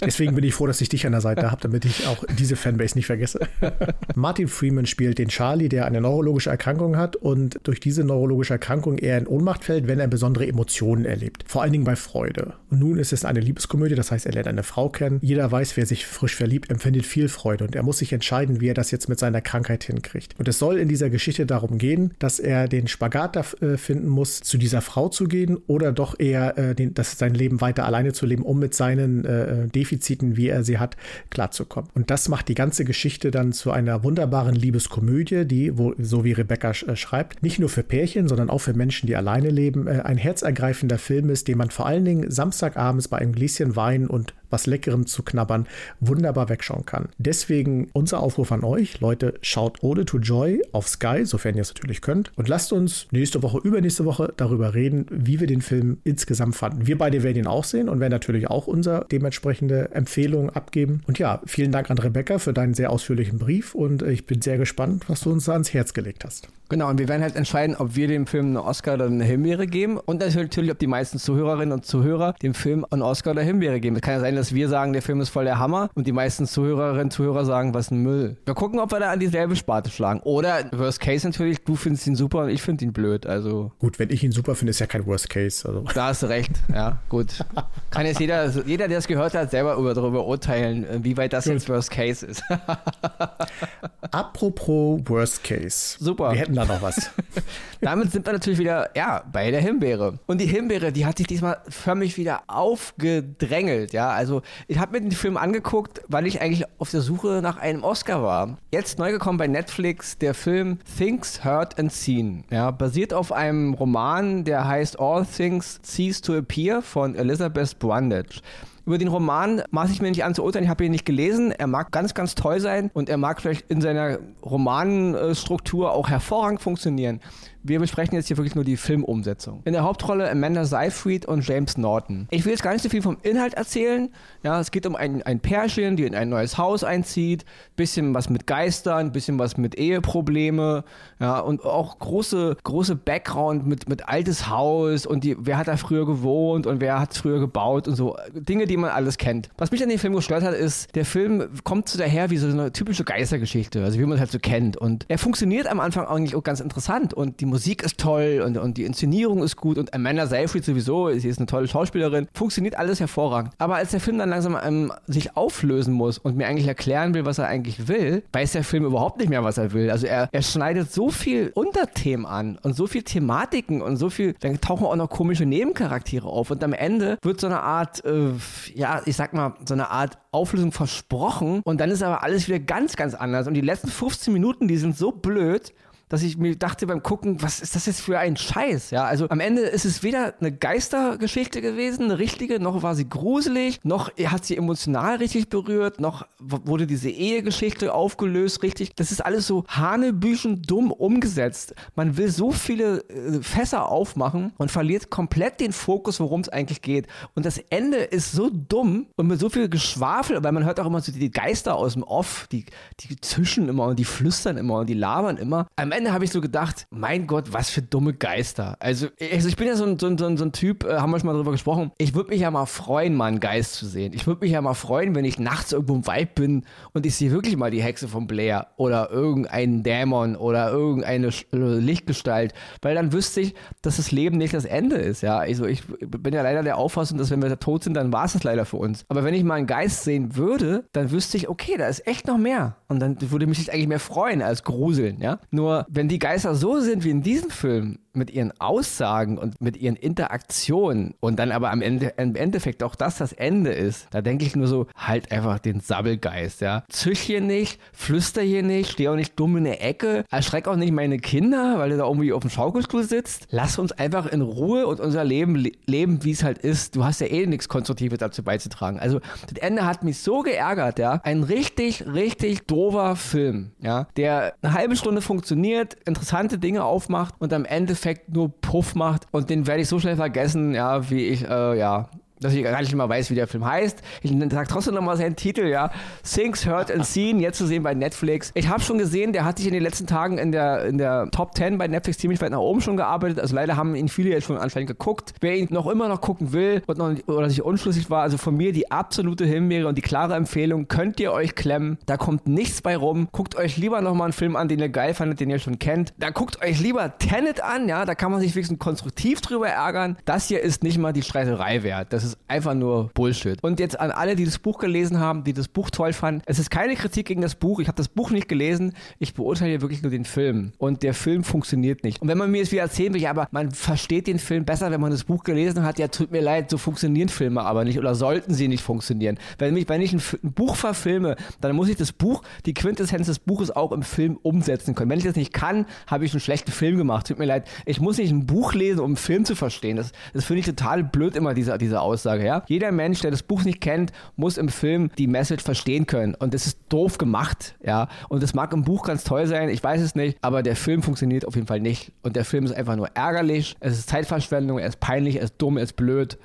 Deswegen 0.00 0.34
bin 0.34 0.44
ich 0.44 0.54
froh, 0.54 0.66
dass 0.66 0.80
ich 0.80 0.88
dich 0.88 1.06
an 1.06 1.12
der 1.12 1.20
Seite 1.20 1.50
habe, 1.50 1.60
damit 1.62 1.84
ich 1.84 2.06
auch 2.06 2.24
diese 2.38 2.56
Fanbase 2.56 2.96
nicht 2.96 3.06
vergesse. 3.06 3.40
Martin 4.14 4.48
Freeman 4.48 4.86
spielt 4.86 5.18
den 5.18 5.28
Charlie, 5.28 5.68
der 5.68 5.86
eine 5.86 6.00
neurologische 6.00 6.50
Erkrankung 6.50 6.96
hat 6.96 7.16
und 7.16 7.58
durch 7.62 7.80
diese 7.80 8.04
neurologische 8.04 8.54
Erkrankung 8.54 8.98
eher 8.98 9.18
in 9.18 9.26
Ohnmacht 9.26 9.64
fällt, 9.64 9.86
wenn 9.86 10.00
er 10.00 10.08
besondere 10.08 10.46
Emotionen 10.46 11.04
erlebt. 11.04 11.44
Vor 11.46 11.62
allen 11.62 11.72
Dingen 11.72 11.84
bei 11.84 11.96
Freude. 11.96 12.54
Und 12.70 12.80
nun 12.80 12.98
ist 12.98 13.12
es 13.12 13.24
eine 13.24 13.40
Liebeskomödie, 13.40 13.94
das 13.94 14.10
heißt, 14.10 14.26
er 14.26 14.32
lernt 14.32 14.48
eine 14.48 14.62
Frau 14.62 14.88
kennen. 14.88 15.18
Jeder 15.22 15.50
weiß, 15.50 15.76
wer 15.76 15.86
sich 15.86 16.06
frisch 16.06 16.34
verliebt, 16.34 16.70
empfindet 16.70 17.06
viel 17.06 17.28
Freude 17.28 17.64
und 17.64 17.74
er 17.74 17.82
muss 17.82 17.98
sich 17.98 18.12
entscheiden, 18.12 18.60
wie 18.60 18.68
er 18.68 18.74
das 18.74 18.90
jetzt 18.90 19.08
mit 19.08 19.18
seiner 19.18 19.40
Krankheit 19.40 19.84
hinkriegt. 19.84 20.34
Und 20.38 20.48
es 20.48 20.58
soll 20.58 20.78
in 20.78 20.88
dieser 20.88 21.10
Geschichte 21.10 21.46
darum 21.46 21.78
gehen, 21.78 22.14
dass 22.18 22.38
er 22.40 22.68
den 22.68 22.88
Spagat 22.88 23.36
da, 23.36 23.44
äh, 23.60 23.76
finden 23.76 24.08
muss, 24.08 24.40
zu 24.40 24.58
dieser 24.58 24.80
Frau 24.80 25.08
zu 25.08 25.24
gehen 25.24 25.56
oder 25.66 25.92
doch 25.92 26.18
eher 26.18 26.58
äh, 26.58 26.74
den, 26.74 26.94
das, 26.94 27.18
sein 27.18 27.34
Leben 27.34 27.60
weiter 27.60 27.84
alleine 27.84 28.12
zu 28.12 28.26
leben, 28.26 28.42
um 28.42 28.58
mit 28.58 28.74
seinen 28.74 29.24
äh, 29.24 29.67
Defiziten, 29.70 30.36
wie 30.36 30.48
er 30.48 30.64
sie 30.64 30.78
hat, 30.78 30.96
klarzukommen. 31.30 31.90
Und 31.94 32.10
das 32.10 32.28
macht 32.28 32.48
die 32.48 32.54
ganze 32.54 32.84
Geschichte 32.84 33.30
dann 33.30 33.52
zu 33.52 33.70
einer 33.70 34.04
wunderbaren 34.04 34.54
Liebeskomödie, 34.54 35.44
die, 35.44 35.76
wo, 35.78 35.94
so 35.98 36.24
wie 36.24 36.32
Rebecca 36.32 36.70
äh, 36.70 36.96
schreibt, 36.96 37.42
nicht 37.42 37.58
nur 37.58 37.68
für 37.68 37.82
Pärchen, 37.82 38.28
sondern 38.28 38.50
auch 38.50 38.58
für 38.58 38.74
Menschen, 38.74 39.06
die 39.06 39.16
alleine 39.16 39.50
leben, 39.50 39.86
äh, 39.86 40.00
ein 40.00 40.18
herzergreifender 40.18 40.98
Film 40.98 41.30
ist, 41.30 41.48
den 41.48 41.58
man 41.58 41.70
vor 41.70 41.86
allen 41.86 42.04
Dingen 42.04 42.30
Samstagabends 42.30 43.08
bei 43.08 43.18
einem 43.18 43.32
Gläschen 43.32 43.76
Wein 43.76 44.06
und 44.06 44.34
was 44.50 44.66
Leckerem 44.66 45.06
zu 45.06 45.22
knabbern, 45.22 45.66
wunderbar 46.00 46.48
wegschauen 46.48 46.86
kann. 46.86 47.08
Deswegen 47.18 47.88
unser 47.92 48.20
Aufruf 48.20 48.52
an 48.52 48.64
euch, 48.64 49.00
Leute, 49.00 49.34
schaut 49.42 49.82
Ode 49.82 50.04
to 50.04 50.18
Joy 50.18 50.62
auf 50.72 50.88
Sky, 50.88 51.24
sofern 51.24 51.54
ihr 51.54 51.62
es 51.62 51.74
natürlich 51.74 52.00
könnt, 52.00 52.32
und 52.36 52.48
lasst 52.48 52.72
uns 52.72 53.06
nächste 53.10 53.42
Woche, 53.42 53.58
übernächste 53.58 54.04
Woche 54.04 54.32
darüber 54.36 54.74
reden, 54.74 55.06
wie 55.10 55.40
wir 55.40 55.46
den 55.46 55.62
Film 55.62 55.98
insgesamt 56.04 56.56
fanden. 56.56 56.86
Wir 56.86 56.98
beide 56.98 57.22
werden 57.22 57.38
ihn 57.38 57.46
auch 57.46 57.64
sehen 57.64 57.88
und 57.88 58.00
werden 58.00 58.12
natürlich 58.12 58.48
auch 58.48 58.66
unsere 58.66 59.06
dementsprechende 59.10 59.90
Empfehlung 59.92 60.50
abgeben. 60.50 61.02
Und 61.06 61.18
ja, 61.18 61.40
vielen 61.46 61.72
Dank 61.72 61.90
an 61.90 61.98
Rebecca 61.98 62.38
für 62.38 62.52
deinen 62.52 62.74
sehr 62.74 62.90
ausführlichen 62.90 63.38
Brief 63.38 63.74
und 63.74 64.02
ich 64.02 64.26
bin 64.26 64.42
sehr 64.42 64.58
gespannt, 64.58 65.08
was 65.08 65.20
du 65.20 65.30
uns 65.30 65.44
da 65.44 65.52
ans 65.52 65.72
Herz 65.72 65.92
gelegt 65.94 66.24
hast. 66.24 66.48
Genau, 66.70 66.90
und 66.90 66.98
wir 66.98 67.08
werden 67.08 67.22
halt 67.22 67.34
entscheiden, 67.34 67.76
ob 67.76 67.96
wir 67.96 68.08
dem 68.08 68.26
Film 68.26 68.46
einen 68.46 68.56
Oscar 68.58 68.94
oder 68.94 69.06
eine 69.06 69.24
Himbeere 69.24 69.66
geben 69.66 69.96
und 69.96 70.20
natürlich, 70.20 70.70
ob 70.70 70.78
die 70.78 70.86
meisten 70.86 71.18
Zuhörerinnen 71.18 71.72
und 71.72 71.86
Zuhörer 71.86 72.34
dem 72.42 72.52
Film 72.52 72.84
einen 72.90 73.00
Oscar 73.00 73.30
oder 73.30 73.40
Himbeere 73.40 73.80
geben. 73.80 73.96
Es 73.96 74.02
kann 74.02 74.14
ja 74.14 74.20
sein, 74.20 74.36
dass 74.38 74.54
wir 74.54 74.68
sagen, 74.68 74.92
der 74.92 75.02
Film 75.02 75.20
ist 75.20 75.28
voll 75.28 75.44
der 75.44 75.58
Hammer 75.58 75.90
und 75.94 76.06
die 76.06 76.12
meisten 76.12 76.46
Zuhörerinnen 76.46 77.04
und 77.04 77.10
Zuhörer 77.12 77.44
sagen, 77.44 77.74
was 77.74 77.90
ein 77.90 77.98
Müll. 77.98 78.36
Wir 78.44 78.54
gucken, 78.54 78.78
ob 78.80 78.92
wir 78.92 79.00
da 79.00 79.10
an 79.12 79.20
dieselbe 79.20 79.56
Sparte 79.56 79.90
schlagen. 79.90 80.20
Oder 80.24 80.70
Worst 80.72 81.00
Case 81.00 81.26
natürlich, 81.26 81.58
du 81.64 81.76
findest 81.76 82.06
ihn 82.06 82.16
super 82.16 82.44
und 82.44 82.48
ich 82.50 82.62
finde 82.62 82.84
ihn 82.84 82.92
blöd. 82.92 83.26
Also 83.26 83.72
gut, 83.78 83.98
wenn 83.98 84.10
ich 84.10 84.22
ihn 84.22 84.32
super 84.32 84.54
finde, 84.54 84.70
ist 84.70 84.78
ja 84.78 84.86
kein 84.86 85.06
Worst 85.06 85.28
Case. 85.28 85.66
Also. 85.66 85.84
Da 85.94 86.06
hast 86.06 86.22
du 86.22 86.26
recht. 86.26 86.52
Ja, 86.72 86.98
gut. 87.08 87.44
Kann 87.90 88.06
jetzt 88.06 88.20
jeder, 88.20 88.48
jeder, 88.66 88.88
der 88.88 88.98
es 88.98 89.06
gehört 89.06 89.34
hat, 89.34 89.50
selber 89.50 89.76
darüber 89.94 90.26
urteilen, 90.26 90.86
wie 91.04 91.16
weit 91.16 91.32
das 91.32 91.44
gut. 91.44 91.54
jetzt 91.54 91.68
Worst 91.68 91.90
Case 91.90 92.24
ist. 92.24 92.42
Apropos 94.10 95.00
Worst 95.06 95.44
Case. 95.44 95.96
Super. 95.98 96.32
Wir 96.32 96.40
hätten 96.40 96.54
da 96.54 96.64
noch 96.64 96.82
was. 96.82 97.10
Damit 97.80 98.12
sind 98.12 98.26
wir 98.26 98.32
natürlich 98.32 98.58
wieder, 98.58 98.90
ja, 98.96 99.22
bei 99.32 99.50
der 99.50 99.60
Himbeere. 99.60 100.18
Und 100.26 100.40
die 100.40 100.46
Himbeere, 100.46 100.92
die 100.92 101.06
hat 101.06 101.18
sich 101.18 101.26
diesmal 101.26 101.58
förmlich 101.68 102.16
wieder 102.16 102.42
aufgedrängelt, 102.46 103.92
ja. 103.92 104.10
Also 104.10 104.42
ich 104.66 104.78
habe 104.78 104.92
mir 104.92 105.00
den 105.00 105.12
Film 105.12 105.36
angeguckt, 105.36 106.02
weil 106.08 106.26
ich 106.26 106.40
eigentlich 106.40 106.64
auf 106.78 106.90
der 106.90 107.00
Suche 107.00 107.40
nach 107.42 107.58
einem 107.58 107.84
Oscar 107.84 108.22
war. 108.22 108.58
Jetzt 108.72 108.98
neu 108.98 109.12
gekommen 109.12 109.38
bei 109.38 109.46
Netflix 109.46 110.18
der 110.18 110.34
Film 110.34 110.78
Things 110.96 111.44
Heard 111.44 111.78
and 111.78 111.92
Seen. 111.92 112.44
Ja, 112.50 112.70
basiert 112.70 113.12
auf 113.14 113.32
einem 113.32 113.74
Roman, 113.74 114.44
der 114.44 114.66
heißt 114.66 114.98
All 114.98 115.24
Things 115.24 115.80
Cease 115.82 116.20
to 116.22 116.36
Appear 116.36 116.82
von 116.82 117.14
Elizabeth 117.14 117.78
Brundage. 117.78 118.40
Über 118.88 118.96
den 118.96 119.08
Roman 119.08 119.60
maße 119.70 119.92
ich 119.92 120.00
mir 120.00 120.08
nicht 120.08 120.24
an 120.24 120.34
zu 120.34 120.42
urteilen, 120.42 120.64
ich 120.64 120.70
habe 120.70 120.82
ihn 120.82 120.92
nicht 120.92 121.04
gelesen. 121.04 121.52
Er 121.52 121.66
mag 121.66 121.92
ganz, 121.92 122.14
ganz 122.14 122.34
toll 122.34 122.58
sein 122.58 122.90
und 122.94 123.10
er 123.10 123.18
mag 123.18 123.38
vielleicht 123.38 123.70
in 123.70 123.82
seiner 123.82 124.18
Romanstruktur 124.42 125.92
auch 125.92 126.08
hervorragend 126.08 126.62
funktionieren. 126.62 127.20
Wir 127.62 127.80
besprechen 127.80 128.14
jetzt 128.14 128.28
hier 128.28 128.36
wirklich 128.36 128.54
nur 128.54 128.64
die 128.64 128.76
Filmumsetzung. 128.76 129.62
In 129.64 129.72
der 129.72 129.82
Hauptrolle 129.82 130.30
Amanda 130.30 130.64
Seyfried 130.64 131.26
und 131.26 131.46
James 131.46 131.76
Norton. 131.76 132.28
Ich 132.30 132.44
will 132.44 132.52
jetzt 132.52 132.62
gar 132.62 132.72
nicht 132.72 132.82
so 132.82 132.88
viel 132.88 133.02
vom 133.02 133.18
Inhalt 133.22 133.54
erzählen. 133.54 134.10
Ja, 134.42 134.60
es 134.60 134.70
geht 134.70 134.86
um 134.86 134.94
ein, 134.94 135.22
ein 135.22 135.40
Pärchen, 135.40 135.96
die 135.96 136.04
in 136.04 136.14
ein 136.14 136.28
neues 136.28 136.56
Haus 136.56 136.84
einzieht. 136.84 137.44
Bisschen 137.74 138.14
was 138.14 138.30
mit 138.30 138.46
Geistern, 138.46 139.12
bisschen 139.12 139.38
was 139.38 139.56
mit 139.56 139.76
Eheprobleme. 139.76 140.84
Ja, 141.18 141.40
und 141.40 141.64
auch 141.64 141.98
große, 141.98 142.56
große 142.62 142.94
Background 142.94 143.66
mit, 143.66 143.88
mit 143.88 144.08
altes 144.08 144.48
Haus 144.48 145.04
und 145.04 145.24
die, 145.24 145.36
wer 145.38 145.58
hat 145.58 145.68
da 145.68 145.76
früher 145.76 146.06
gewohnt 146.06 146.66
und 146.66 146.80
wer 146.80 147.00
hat 147.00 147.12
es 147.12 147.18
früher 147.18 147.40
gebaut 147.40 147.88
und 147.88 147.96
so. 147.96 148.16
Dinge, 148.32 148.66
die 148.66 148.76
man 148.76 148.90
alles 148.90 149.18
kennt. 149.18 149.48
Was 149.58 149.72
mich 149.72 149.82
an 149.82 149.88
dem 149.88 149.98
Film 149.98 150.14
gestört 150.14 150.44
hat, 150.44 150.54
ist, 150.54 150.94
der 150.94 151.04
Film 151.04 151.48
kommt 151.64 151.88
so 151.88 151.98
daher 151.98 152.30
wie 152.30 152.36
so 152.36 152.46
eine 152.46 152.72
typische 152.72 153.02
Geistergeschichte. 153.02 153.82
Also 153.82 153.98
wie 153.98 154.04
man 154.04 154.12
es 154.12 154.20
halt 154.20 154.30
so 154.30 154.38
kennt. 154.38 154.76
Und 154.76 155.06
er 155.08 155.18
funktioniert 155.18 155.66
am 155.66 155.80
Anfang 155.80 156.06
eigentlich 156.06 156.36
auch 156.36 156.44
ganz 156.44 156.60
interessant 156.60 157.14
und 157.14 157.40
die 157.40 157.47
Musik 157.48 157.82
ist 157.82 157.98
toll 157.98 158.42
und, 158.44 158.56
und 158.58 158.76
die 158.76 158.84
Inszenierung 158.84 159.42
ist 159.42 159.56
gut 159.56 159.78
und 159.78 159.94
Amanda 159.94 160.26
Seyfried 160.26 160.64
sowieso, 160.64 161.10
sie 161.10 161.28
ist 161.28 161.38
eine 161.38 161.46
tolle 161.46 161.68
Schauspielerin, 161.68 162.28
funktioniert 162.34 162.76
alles 162.76 163.00
hervorragend. 163.00 163.52
Aber 163.58 163.76
als 163.76 163.90
der 163.90 164.00
Film 164.00 164.18
dann 164.18 164.30
langsam 164.30 164.56
ähm, 164.62 164.92
sich 165.06 165.36
auflösen 165.36 165.94
muss 165.94 166.18
und 166.18 166.36
mir 166.36 166.46
eigentlich 166.46 166.68
erklären 166.68 167.14
will, 167.14 167.24
was 167.24 167.38
er 167.38 167.46
eigentlich 167.46 167.88
will, 167.88 168.22
weiß 168.32 168.52
der 168.52 168.64
Film 168.64 168.84
überhaupt 168.84 169.18
nicht 169.18 169.28
mehr, 169.28 169.44
was 169.44 169.58
er 169.58 169.72
will. 169.72 169.90
Also 169.90 170.06
er, 170.06 170.28
er 170.30 170.42
schneidet 170.42 170.92
so 170.92 171.10
viel 171.10 171.50
Unterthemen 171.54 172.26
an 172.26 172.58
und 172.62 172.74
so 172.74 172.86
viel 172.86 173.02
Thematiken 173.02 173.82
und 173.82 173.96
so 173.96 174.10
viel, 174.10 174.34
dann 174.40 174.60
tauchen 174.60 174.86
auch 174.86 174.96
noch 174.96 175.08
komische 175.10 175.46
Nebencharaktere 175.46 176.28
auf 176.28 176.50
und 176.50 176.62
am 176.62 176.72
Ende 176.72 177.18
wird 177.22 177.40
so 177.40 177.46
eine 177.46 177.60
Art, 177.60 178.04
äh, 178.04 178.30
ja, 178.74 179.02
ich 179.06 179.16
sag 179.16 179.32
mal, 179.32 179.54
so 179.64 179.74
eine 179.74 179.90
Art 179.90 180.18
Auflösung 180.30 180.72
versprochen 180.72 181.62
und 181.64 181.80
dann 181.80 181.90
ist 181.90 182.02
aber 182.02 182.22
alles 182.22 182.48
wieder 182.48 182.58
ganz, 182.58 182.96
ganz 182.96 183.14
anders 183.14 183.46
und 183.46 183.54
die 183.54 183.60
letzten 183.60 183.88
15 183.88 184.32
Minuten, 184.32 184.68
die 184.68 184.76
sind 184.76 184.96
so 184.96 185.10
blöd 185.10 185.72
dass 186.08 186.22
ich 186.22 186.36
mir 186.36 186.56
dachte 186.56 186.86
beim 186.86 187.02
Gucken, 187.02 187.42
was 187.42 187.60
ist 187.60 187.74
das 187.74 187.86
jetzt 187.86 188.00
für 188.00 188.18
ein 188.18 188.36
Scheiß? 188.36 188.90
Ja, 188.90 189.04
also 189.04 189.28
am 189.28 189.40
Ende 189.40 189.62
ist 189.62 189.84
es 189.84 190.02
weder 190.02 190.34
eine 190.40 190.52
Geistergeschichte 190.52 191.60
gewesen, 191.60 192.04
eine 192.04 192.18
richtige, 192.18 192.60
noch 192.60 192.82
war 192.82 192.94
sie 192.94 193.08
gruselig, 193.08 193.80
noch 193.82 194.10
hat 194.26 194.44
sie 194.44 194.56
emotional 194.56 195.16
richtig 195.16 195.48
berührt, 195.48 196.00
noch 196.00 196.26
wurde 196.38 196.86
diese 196.86 197.10
Ehegeschichte 197.10 197.92
aufgelöst, 197.92 198.62
richtig. 198.62 198.94
Das 198.96 199.12
ist 199.12 199.24
alles 199.24 199.46
so 199.46 199.64
hanebüchen 199.68 200.62
dumm 200.62 200.92
umgesetzt. 200.92 201.74
Man 201.94 202.16
will 202.16 202.30
so 202.30 202.50
viele 202.52 203.00
äh, 203.08 203.42
Fässer 203.42 203.88
aufmachen 203.88 204.52
und 204.58 204.70
verliert 204.70 205.10
komplett 205.10 205.60
den 205.60 205.72
Fokus, 205.72 206.20
worum 206.20 206.40
es 206.40 206.48
eigentlich 206.48 206.82
geht. 206.82 207.06
Und 207.34 207.46
das 207.46 207.58
Ende 207.70 207.98
ist 207.98 208.32
so 208.32 208.50
dumm 208.50 209.06
und 209.16 209.26
mit 209.26 209.40
so 209.40 209.48
viel 209.48 209.68
Geschwafel, 209.68 210.42
weil 210.42 210.52
man 210.52 210.64
hört 210.64 210.80
auch 210.80 210.86
immer 210.86 211.00
so 211.00 211.12
die 211.12 211.30
Geister 211.30 211.74
aus 211.74 211.94
dem 211.94 212.02
Off, 212.02 212.46
die, 212.50 212.64
die 213.00 213.20
zischen 213.20 213.68
immer 213.68 213.86
und 213.86 213.98
die 213.98 214.04
flüstern 214.04 214.56
immer 214.56 214.80
und 214.80 214.86
die 214.88 214.94
labern 214.94 215.36
immer. 215.36 215.66
Am 215.76 215.92
habe 216.12 216.24
ich 216.24 216.30
so 216.30 216.40
gedacht, 216.40 216.86
mein 216.90 217.26
Gott, 217.26 217.52
was 217.52 217.70
für 217.70 217.82
dumme 217.82 218.14
Geister. 218.14 218.76
Also, 218.80 219.08
also 219.32 219.48
ich 219.48 219.56
bin 219.56 219.66
ja 219.66 219.76
so 219.76 219.84
ein, 219.84 219.98
so 219.98 220.06
ein, 220.06 220.18
so 220.18 220.26
ein, 220.26 220.36
so 220.36 220.44
ein 220.44 220.52
Typ, 220.52 220.84
äh, 220.84 220.98
haben 220.98 221.10
wir 221.10 221.18
schon 221.18 221.26
mal 221.26 221.34
drüber 221.34 221.52
gesprochen. 221.52 221.92
Ich 221.98 222.14
würde 222.14 222.30
mich 222.30 222.40
ja 222.40 222.50
mal 222.50 222.66
freuen, 222.66 223.14
mal 223.14 223.26
einen 223.26 223.40
Geist 223.40 223.74
zu 223.74 223.86
sehen. 223.86 224.12
Ich 224.14 224.26
würde 224.26 224.40
mich 224.40 224.52
ja 224.52 224.60
mal 224.60 224.74
freuen, 224.74 225.14
wenn 225.14 225.24
ich 225.24 225.38
nachts 225.38 225.72
irgendwo 225.72 225.94
im 225.94 226.06
Wald 226.06 226.34
bin 226.34 226.64
und 226.92 227.06
ich 227.06 227.16
sehe 227.16 227.30
wirklich 227.30 227.56
mal 227.56 227.70
die 227.70 227.82
Hexe 227.82 228.08
von 228.08 228.26
Blair 228.26 228.68
oder 228.76 229.10
irgendeinen 229.10 229.82
Dämon 229.82 230.36
oder 230.36 230.70
irgendeine 230.70 231.28
äh, 231.28 231.56
Lichtgestalt, 231.56 232.54
weil 232.82 232.94
dann 232.94 233.12
wüsste 233.12 233.40
ich, 233.40 233.54
dass 233.82 233.96
das 233.96 234.12
Leben 234.12 234.38
nicht 234.38 234.54
das 234.54 234.64
Ende 234.64 234.96
ist. 234.96 235.22
Ja, 235.22 235.38
also 235.38 235.66
ich 235.66 235.82
bin 235.86 236.34
ja 236.34 236.42
leider 236.42 236.62
der 236.62 236.78
Auffassung, 236.78 237.18
dass 237.18 237.30
wenn 237.30 237.42
wir 237.42 237.58
tot 237.58 237.84
sind, 237.84 237.94
dann 237.94 238.12
war 238.12 238.24
es 238.24 238.34
das 238.34 238.44
leider 238.44 238.64
für 238.64 238.76
uns. 238.76 239.04
Aber 239.08 239.24
wenn 239.24 239.34
ich 239.34 239.44
mal 239.44 239.54
einen 239.54 239.66
Geist 239.66 240.04
sehen 240.04 240.36
würde, 240.36 240.84
dann 240.92 241.10
wüsste 241.10 241.36
ich, 241.36 241.48
okay, 241.48 241.76
da 241.76 241.86
ist 241.86 242.06
echt 242.06 242.26
noch 242.26 242.38
mehr. 242.38 242.76
Und 242.88 243.00
dann 243.00 243.18
würde 243.30 243.46
mich 243.46 243.58
das 243.58 243.68
eigentlich 243.68 243.88
mehr 243.88 244.00
freuen 244.00 244.42
als 244.42 244.62
gruseln. 244.64 245.20
Ja, 245.20 245.40
nur 245.50 245.86
wenn 245.88 246.08
die 246.08 246.18
Geister 246.18 246.54
so 246.54 246.80
sind 246.80 247.04
wie 247.04 247.10
in 247.10 247.22
diesem 247.22 247.50
Film, 247.50 247.98
mit 248.18 248.30
ihren 248.30 248.52
Aussagen 248.60 249.38
und 249.38 249.60
mit 249.60 249.76
ihren 249.76 249.96
Interaktionen 249.96 251.14
und 251.20 251.38
dann 251.38 251.52
aber 251.52 251.70
am 251.70 251.82
Ende, 251.82 252.14
im 252.18 252.36
Endeffekt 252.36 252.82
auch 252.82 252.94
das 252.94 253.18
das 253.18 253.32
Ende 253.32 253.70
ist, 253.70 254.08
da 254.10 254.20
denke 254.20 254.44
ich 254.44 254.56
nur 254.56 254.66
so, 254.66 254.86
halt 254.96 255.32
einfach 255.32 255.58
den 255.58 255.80
Sabbelgeist, 255.80 256.60
ja. 256.60 256.84
Züch 256.88 257.20
hier 257.20 257.40
nicht, 257.40 257.80
flüster 257.92 258.42
hier 258.42 258.62
nicht, 258.62 258.90
steh 258.90 259.08
auch 259.08 259.16
nicht 259.16 259.38
dumm 259.38 259.56
in 259.56 259.64
der 259.64 259.84
Ecke, 259.84 260.24
erschreck 260.30 260.68
auch 260.68 260.76
nicht 260.76 260.92
meine 260.92 261.18
Kinder, 261.18 261.78
weil 261.78 261.90
du 261.90 261.96
da 261.96 262.06
irgendwie 262.06 262.32
auf 262.32 262.42
dem 262.42 262.50
Schaukelstuhl 262.50 263.04
sitzt. 263.04 263.46
Lass 263.50 263.78
uns 263.78 263.92
einfach 263.92 264.26
in 264.26 264.42
Ruhe 264.42 264.86
und 264.86 265.00
unser 265.00 265.24
Leben 265.24 265.56
le 265.56 265.72
leben, 265.86 266.24
wie 266.24 266.32
es 266.32 266.42
halt 266.42 266.58
ist. 266.58 266.96
Du 266.96 267.04
hast 267.04 267.20
ja 267.20 267.26
eh 267.28 267.46
nichts 267.46 267.68
Konstruktives 267.68 268.18
dazu 268.18 268.42
beizutragen. 268.42 268.98
Also, 268.98 269.20
das 269.48 269.58
Ende 269.60 269.86
hat 269.86 270.02
mich 270.02 270.18
so 270.18 270.42
geärgert, 270.42 270.98
ja. 270.98 271.20
Ein 271.22 271.42
richtig, 271.42 272.06
richtig 272.06 272.66
doofer 272.66 273.16
Film, 273.16 273.72
ja, 273.80 274.06
der 274.16 274.54
eine 274.62 274.74
halbe 274.74 274.96
Stunde 274.96 275.20
funktioniert, 275.20 275.96
interessante 276.04 276.58
Dinge 276.58 276.84
aufmacht 276.84 277.34
und 277.38 277.52
am 277.52 277.64
Endeffekt 278.08 278.34
nur 278.34 278.50
Puff 278.60 278.94
macht 278.94 279.26
und 279.30 279.50
den 279.50 279.66
werde 279.66 279.82
ich 279.82 279.88
so 279.88 279.98
schnell 279.98 280.16
vergessen, 280.16 280.74
ja, 280.74 281.10
wie 281.10 281.26
ich, 281.26 281.44
äh, 281.48 281.78
ja, 281.78 282.08
dass 282.40 282.54
ich 282.54 282.62
gar 282.62 282.80
nicht 282.80 282.94
mehr 282.94 283.08
weiß, 283.08 283.30
wie 283.30 283.34
der 283.34 283.46
Film 283.46 283.64
heißt. 283.64 284.02
Ich 284.22 284.30
sage 284.30 284.68
trotzdem 284.68 284.94
nochmal 284.94 285.16
seinen 285.16 285.36
Titel, 285.36 285.66
ja. 285.66 285.90
Things 286.22 286.66
Heard 286.66 286.90
and 286.90 287.04
Seen, 287.04 287.40
jetzt 287.40 287.58
zu 287.58 287.66
sehen 287.66 287.82
bei 287.82 287.94
Netflix. 287.94 288.50
Ich 288.54 288.68
habe 288.68 288.80
schon 288.80 288.98
gesehen, 288.98 289.32
der 289.32 289.44
hat 289.44 289.58
sich 289.58 289.66
in 289.66 289.72
den 289.72 289.82
letzten 289.82 290.06
Tagen 290.06 290.38
in 290.38 290.52
der, 290.52 290.84
in 290.84 290.98
der 290.98 291.28
Top 291.30 291.56
10 291.56 291.78
bei 291.78 291.88
Netflix 291.88 292.18
ziemlich 292.18 292.40
weit 292.40 292.50
nach 292.50 292.58
oben 292.58 292.80
schon 292.80 292.96
gearbeitet. 292.96 293.40
Also 293.40 293.54
leider 293.54 293.76
haben 293.76 293.94
ihn 293.94 294.08
viele 294.08 294.30
jetzt 294.30 294.44
schon 294.44 294.58
anscheinend 294.58 294.88
geguckt. 294.88 295.34
Wer 295.40 295.56
ihn 295.56 295.68
noch 295.70 295.86
immer 295.86 296.08
noch 296.08 296.20
gucken 296.20 296.52
will 296.52 296.82
und 296.86 296.98
noch, 296.98 297.14
oder 297.26 297.48
sich 297.48 297.62
unschlüssig 297.62 298.10
war, 298.10 298.22
also 298.22 298.38
von 298.38 298.56
mir 298.56 298.72
die 298.72 298.90
absolute 298.90 299.44
Himbeere 299.44 299.88
und 299.88 299.96
die 299.96 300.02
klare 300.02 300.34
Empfehlung, 300.34 300.88
könnt 300.88 301.20
ihr 301.20 301.32
euch 301.32 301.54
klemmen. 301.54 301.98
Da 302.06 302.16
kommt 302.16 302.46
nichts 302.46 302.82
bei 302.82 302.96
rum. 302.96 303.28
Guckt 303.32 303.56
euch 303.56 303.76
lieber 303.76 304.00
nochmal 304.00 304.26
einen 304.26 304.32
Film 304.32 304.56
an, 304.56 304.68
den 304.68 304.78
ihr 304.78 304.88
geil 304.88 305.14
fandet, 305.14 305.40
den 305.40 305.50
ihr 305.50 305.58
schon 305.58 305.78
kennt. 305.78 306.12
Da 306.18 306.30
guckt 306.30 306.62
euch 306.62 306.80
lieber 306.80 307.18
Tenet 307.18 307.62
an, 307.62 307.88
ja. 307.88 308.04
Da 308.04 308.14
kann 308.14 308.30
man 308.30 308.40
sich 308.40 308.54
wenigstens 308.54 308.78
konstruktiv 308.78 309.40
drüber 309.40 309.68
ärgern. 309.68 310.16
Das 310.24 310.48
hier 310.48 310.60
ist 310.60 310.82
nicht 310.82 310.98
mal 310.98 311.12
die 311.12 311.22
Streiterei 311.22 311.82
wert. 311.82 312.12
Das 312.12 312.24
ist 312.24 312.27
einfach 312.48 312.74
nur 312.74 313.10
Bullshit. 313.14 313.62
Und 313.62 313.80
jetzt 313.80 313.98
an 313.98 314.10
alle, 314.10 314.36
die 314.36 314.44
das 314.44 314.58
Buch 314.58 314.78
gelesen 314.78 315.18
haben, 315.18 315.44
die 315.44 315.52
das 315.52 315.68
Buch 315.68 315.90
toll 315.90 316.12
fanden. 316.12 316.42
Es 316.46 316.58
ist 316.58 316.70
keine 316.70 316.94
Kritik 316.94 317.26
gegen 317.26 317.40
das 317.40 317.54
Buch. 317.54 317.80
Ich 317.80 317.88
habe 317.88 317.96
das 317.96 318.08
Buch 318.08 318.30
nicht 318.30 318.48
gelesen. 318.48 318.94
Ich 319.18 319.34
beurteile 319.34 319.70
hier 319.70 319.80
wirklich 319.80 320.02
nur 320.02 320.10
den 320.10 320.24
Film. 320.24 320.72
Und 320.78 321.02
der 321.02 321.14
Film 321.14 321.44
funktioniert 321.44 322.04
nicht. 322.04 322.20
Und 322.20 322.28
wenn 322.28 322.38
man 322.38 322.50
mir 322.50 322.58
jetzt 322.58 322.72
wieder 322.72 322.82
erzählen 322.82 323.14
will, 323.14 323.20
ja, 323.20 323.30
aber 323.30 323.48
man 323.50 323.70
versteht 323.70 324.26
den 324.26 324.38
Film 324.38 324.64
besser, 324.64 324.90
wenn 324.90 325.00
man 325.00 325.10
das 325.10 325.24
Buch 325.24 325.44
gelesen 325.44 325.84
hat, 325.84 325.98
ja, 325.98 326.08
tut 326.08 326.30
mir 326.30 326.40
leid, 326.40 326.70
so 326.70 326.78
funktionieren 326.78 327.28
Filme 327.28 327.62
aber 327.62 327.84
nicht 327.84 327.98
oder 327.98 328.14
sollten 328.14 328.54
sie 328.54 328.68
nicht 328.68 328.82
funktionieren. 328.82 329.38
Wenn 329.58 329.76
ich, 329.76 329.88
wenn 329.88 330.00
ich 330.00 330.12
ein, 330.12 330.22
ein 330.42 330.52
Buch 330.52 330.76
verfilme, 330.76 331.36
dann 331.60 331.76
muss 331.76 331.88
ich 331.88 331.96
das 331.96 332.12
Buch, 332.12 332.42
die 332.66 332.74
Quintessenz 332.74 333.26
des 333.26 333.38
Buches 333.38 333.70
auch 333.70 333.92
im 333.92 334.02
Film 334.02 334.38
umsetzen 334.42 334.94
können. 334.94 335.10
Wenn 335.10 335.18
ich 335.18 335.24
das 335.24 335.36
nicht 335.36 335.52
kann, 335.52 335.86
habe 336.06 336.24
ich 336.24 336.32
einen 336.32 336.40
schlechten 336.40 336.72
Film 336.72 336.96
gemacht. 336.96 337.26
Tut 337.26 337.38
mir 337.38 337.44
leid. 337.44 337.68
Ich 337.86 338.00
muss 338.00 338.18
nicht 338.18 338.30
ein 338.30 338.46
Buch 338.46 338.74
lesen, 338.74 339.00
um 339.00 339.06
einen 339.06 339.16
Film 339.16 339.44
zu 339.44 339.54
verstehen. 339.54 339.96
Das, 339.96 340.12
das 340.32 340.44
finde 340.44 340.60
ich 340.60 340.66
total 340.66 341.04
blöd 341.04 341.36
immer, 341.36 341.54
diese, 341.54 341.76
diese 341.78 342.00
Aussage, 342.00 342.17
ja. 342.24 342.62
Jeder 342.66 342.92
Mensch, 342.92 343.20
der 343.20 343.30
das 343.30 343.42
Buch 343.42 343.64
nicht 343.64 343.80
kennt, 343.80 344.12
muss 344.36 344.58
im 344.58 344.68
Film 344.68 345.10
die 345.18 345.26
Message 345.26 345.62
verstehen 345.62 346.06
können. 346.06 346.34
Und 346.34 346.54
das 346.54 346.66
ist 346.66 346.78
doof 346.88 347.18
gemacht, 347.18 347.76
ja. 347.84 348.08
Und 348.28 348.42
das 348.42 348.54
mag 348.54 348.72
im 348.72 348.82
Buch 348.82 349.04
ganz 349.04 349.24
toll 349.24 349.46
sein, 349.46 349.68
ich 349.68 349.82
weiß 349.82 350.00
es 350.00 350.14
nicht, 350.14 350.38
aber 350.40 350.62
der 350.62 350.76
Film 350.76 351.02
funktioniert 351.02 351.46
auf 351.46 351.54
jeden 351.54 351.66
Fall 351.66 351.80
nicht. 351.80 352.12
Und 352.22 352.36
der 352.36 352.44
Film 352.44 352.64
ist 352.64 352.72
einfach 352.72 352.96
nur 352.96 353.08
ärgerlich, 353.14 353.76
es 353.80 353.98
ist 353.98 354.08
Zeitverschwendung, 354.08 354.78
er 354.78 354.88
ist 354.88 355.00
peinlich, 355.00 355.36
er 355.36 355.42
ist 355.42 355.54
dumm, 355.58 355.76
er 355.76 355.84
ist 355.84 355.96
blöd. 355.96 356.38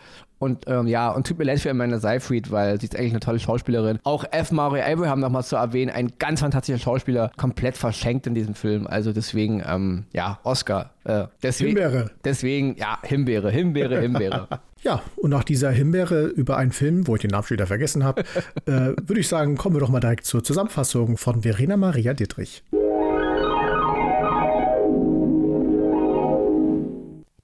Und 0.43 0.65
ähm, 0.67 0.87
ja, 0.87 1.09
und 1.09 1.25
tut 1.25 1.37
mir 1.37 1.45
leid 1.45 1.61
für 1.61 1.69
Amanda 1.69 1.99
Seyfried, 1.99 2.51
weil 2.51 2.79
sie 2.79 2.87
ist 2.87 2.97
eigentlich 2.97 3.13
eine 3.13 3.21
tolle 3.21 3.39
Schauspielerin. 3.39 3.99
Auch 4.03 4.25
F. 4.31 4.51
Mario 4.51 4.83
Abraham 4.83 5.21
nochmal 5.21 5.43
zu 5.43 5.55
erwähnen, 5.55 5.89
ein 5.89 6.11
ganz 6.19 6.41
fantastischer 6.41 6.79
Schauspieler, 6.79 7.31
komplett 7.37 7.77
verschenkt 7.77 8.27
in 8.27 8.35
diesem 8.35 8.53
Film. 8.53 8.85
Also 8.85 9.13
deswegen, 9.13 9.63
ähm, 9.65 10.05
ja, 10.11 10.39
Oscar. 10.43 10.91
Äh, 11.05 11.27
deswegen, 11.41 11.77
Himbeere. 11.77 12.11
Deswegen, 12.25 12.75
ja, 12.75 12.99
Himbeere, 13.03 13.49
Himbeere, 13.51 14.01
Himbeere. 14.01 14.47
Ja, 14.83 15.01
und 15.15 15.29
nach 15.29 15.45
dieser 15.45 15.71
Himbeere 15.71 16.25
über 16.25 16.57
einen 16.57 16.73
Film, 16.73 17.07
wo 17.07 17.15
ich 17.15 17.21
den 17.21 17.29
Namen 17.29 17.45
schon 17.45 17.55
wieder 17.55 17.67
vergessen 17.67 18.03
habe, 18.03 18.23
äh, 18.65 18.91
würde 19.01 19.21
ich 19.21 19.29
sagen, 19.29 19.55
kommen 19.55 19.77
wir 19.77 19.79
doch 19.79 19.87
mal 19.87 20.01
direkt 20.01 20.25
zur 20.25 20.43
Zusammenfassung 20.43 21.15
von 21.15 21.41
Verena 21.43 21.77
Maria 21.77 22.13
Dietrich. 22.13 22.63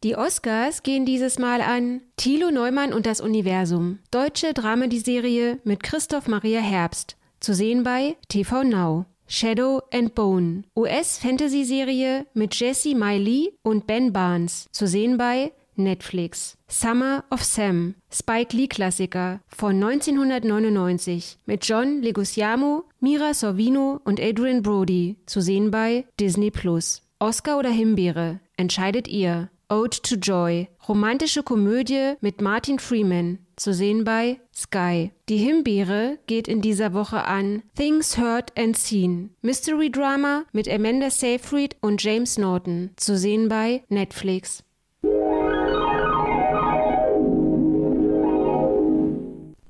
Die 0.02 0.16
Oscars 0.16 0.82
gehen 0.84 1.06
dieses 1.06 1.40
Mal 1.40 1.60
an 1.60 2.00
Thilo 2.16 2.52
Neumann 2.52 2.94
und 2.94 3.06
das 3.06 3.20
Universum. 3.20 4.00
Deutsche 4.12 4.54
Dramedy-Serie 4.54 5.60
mit 5.66 5.84
Christoph 5.84 6.30
Maria 6.30 6.62
Herbst. 6.62 7.18
Zu 7.42 7.54
sehen 7.54 7.84
bei 7.84 8.16
TV 8.30 8.64
Now. 8.64 9.06
Shadow 9.28 9.82
and 9.92 10.16
Bone. 10.16 10.64
US-Fantasy-Serie 10.78 12.26
mit 12.34 12.56
Jesse 12.56 12.96
Miley 12.96 13.52
und 13.62 13.88
Ben 13.88 14.14
Barnes. 14.14 14.68
Zu 14.72 14.88
sehen 14.88 15.18
bei 15.18 15.52
Netflix. 15.76 16.58
Summer 16.70 17.26
of 17.30 17.44
Sam. 17.44 17.96
Spike 18.10 18.56
Lee-Klassiker 18.56 19.42
von 19.50 19.84
1999 19.84 21.40
mit 21.46 21.66
John 21.68 22.02
Leguizamo, 22.02 22.86
Mira 23.02 23.34
Sorvino 23.34 24.00
und 24.06 24.22
Adrian 24.22 24.64
Brody. 24.64 25.18
Zu 25.26 25.42
sehen 25.42 25.72
bei 25.72 26.06
Disney 26.22 26.52
Plus. 26.52 27.02
Oscar 27.20 27.60
oder 27.60 27.70
Himbeere? 27.70 28.40
Entscheidet 28.56 29.10
ihr. 29.10 29.50
Ode 29.72 30.02
to 30.02 30.16
Joy, 30.16 30.68
romantische 30.88 31.44
Komödie 31.44 32.14
mit 32.22 32.42
Martin 32.42 32.80
Freeman, 32.80 33.38
zu 33.56 33.72
sehen 33.72 34.04
bei 34.04 34.40
Sky. 34.52 35.12
Die 35.30 35.38
Himbeere 35.38 36.18
geht 36.26 36.48
in 36.48 36.62
dieser 36.62 36.96
Woche 36.96 37.26
an 37.26 37.62
Things 37.76 38.18
Heard 38.18 38.58
and 38.58 38.76
Seen, 38.76 39.30
Mystery 39.44 39.92
Drama 39.92 40.46
mit 40.54 40.68
Amanda 40.68 41.12
Seyfried 41.12 41.76
und 41.82 42.04
James 42.04 42.40
Norton, 42.40 42.90
zu 42.96 43.16
sehen 43.16 43.48
bei 43.48 43.84
Netflix. 43.90 44.64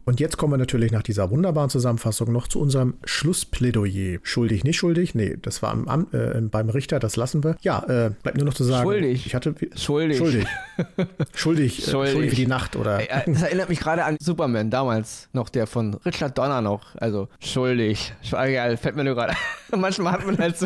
Und 0.09 0.19
jetzt 0.19 0.37
kommen 0.37 0.53
wir 0.53 0.57
natürlich 0.57 0.91
nach 0.91 1.03
dieser 1.03 1.29
wunderbaren 1.29 1.69
Zusammenfassung 1.69 2.31
noch 2.31 2.47
zu 2.47 2.59
unserem 2.59 2.95
Schlussplädoyer. 3.03 4.17
Schuldig, 4.23 4.63
nicht 4.63 4.77
schuldig? 4.77 5.13
Nee, 5.13 5.37
das 5.39 5.61
war 5.61 5.69
am, 5.85 6.07
äh, 6.13 6.41
beim 6.41 6.67
Richter, 6.69 6.97
das 6.97 7.15
lassen 7.15 7.43
wir. 7.43 7.57
Ja, 7.61 7.83
äh, 7.83 8.09
bleibt 8.23 8.37
nur 8.37 8.47
noch 8.47 8.55
zu 8.55 8.63
sagen. 8.63 8.81
Schuldig. 8.89 9.27
Ich 9.27 9.35
hatte. 9.35 9.53
Schuldig. 9.75 10.17
Schuldig. 10.17 10.47
schuldig, 11.35 11.87
äh, 11.87 11.91
Schuldig. 11.91 12.13
schuldig 12.13 12.31
wie 12.31 12.35
die 12.35 12.47
Nacht, 12.47 12.75
oder? 12.75 12.99
Das 13.27 13.43
erinnert 13.43 13.69
mich 13.69 13.79
gerade 13.79 14.03
an 14.03 14.17
Superman, 14.19 14.71
damals 14.71 15.29
noch, 15.31 15.49
der 15.49 15.67
von 15.67 15.93
Richard 16.03 16.35
Donner 16.39 16.61
noch. 16.61 16.95
Also 16.95 17.27
schuldig. 17.39 18.11
Egal, 18.31 18.77
fällt 18.77 18.95
mir 18.95 19.03
nur 19.03 19.13
gerade. 19.13 19.35
Manchmal 19.77 20.13
hat 20.13 20.25
man 20.25 20.39
halt 20.39 20.57
so, 20.57 20.65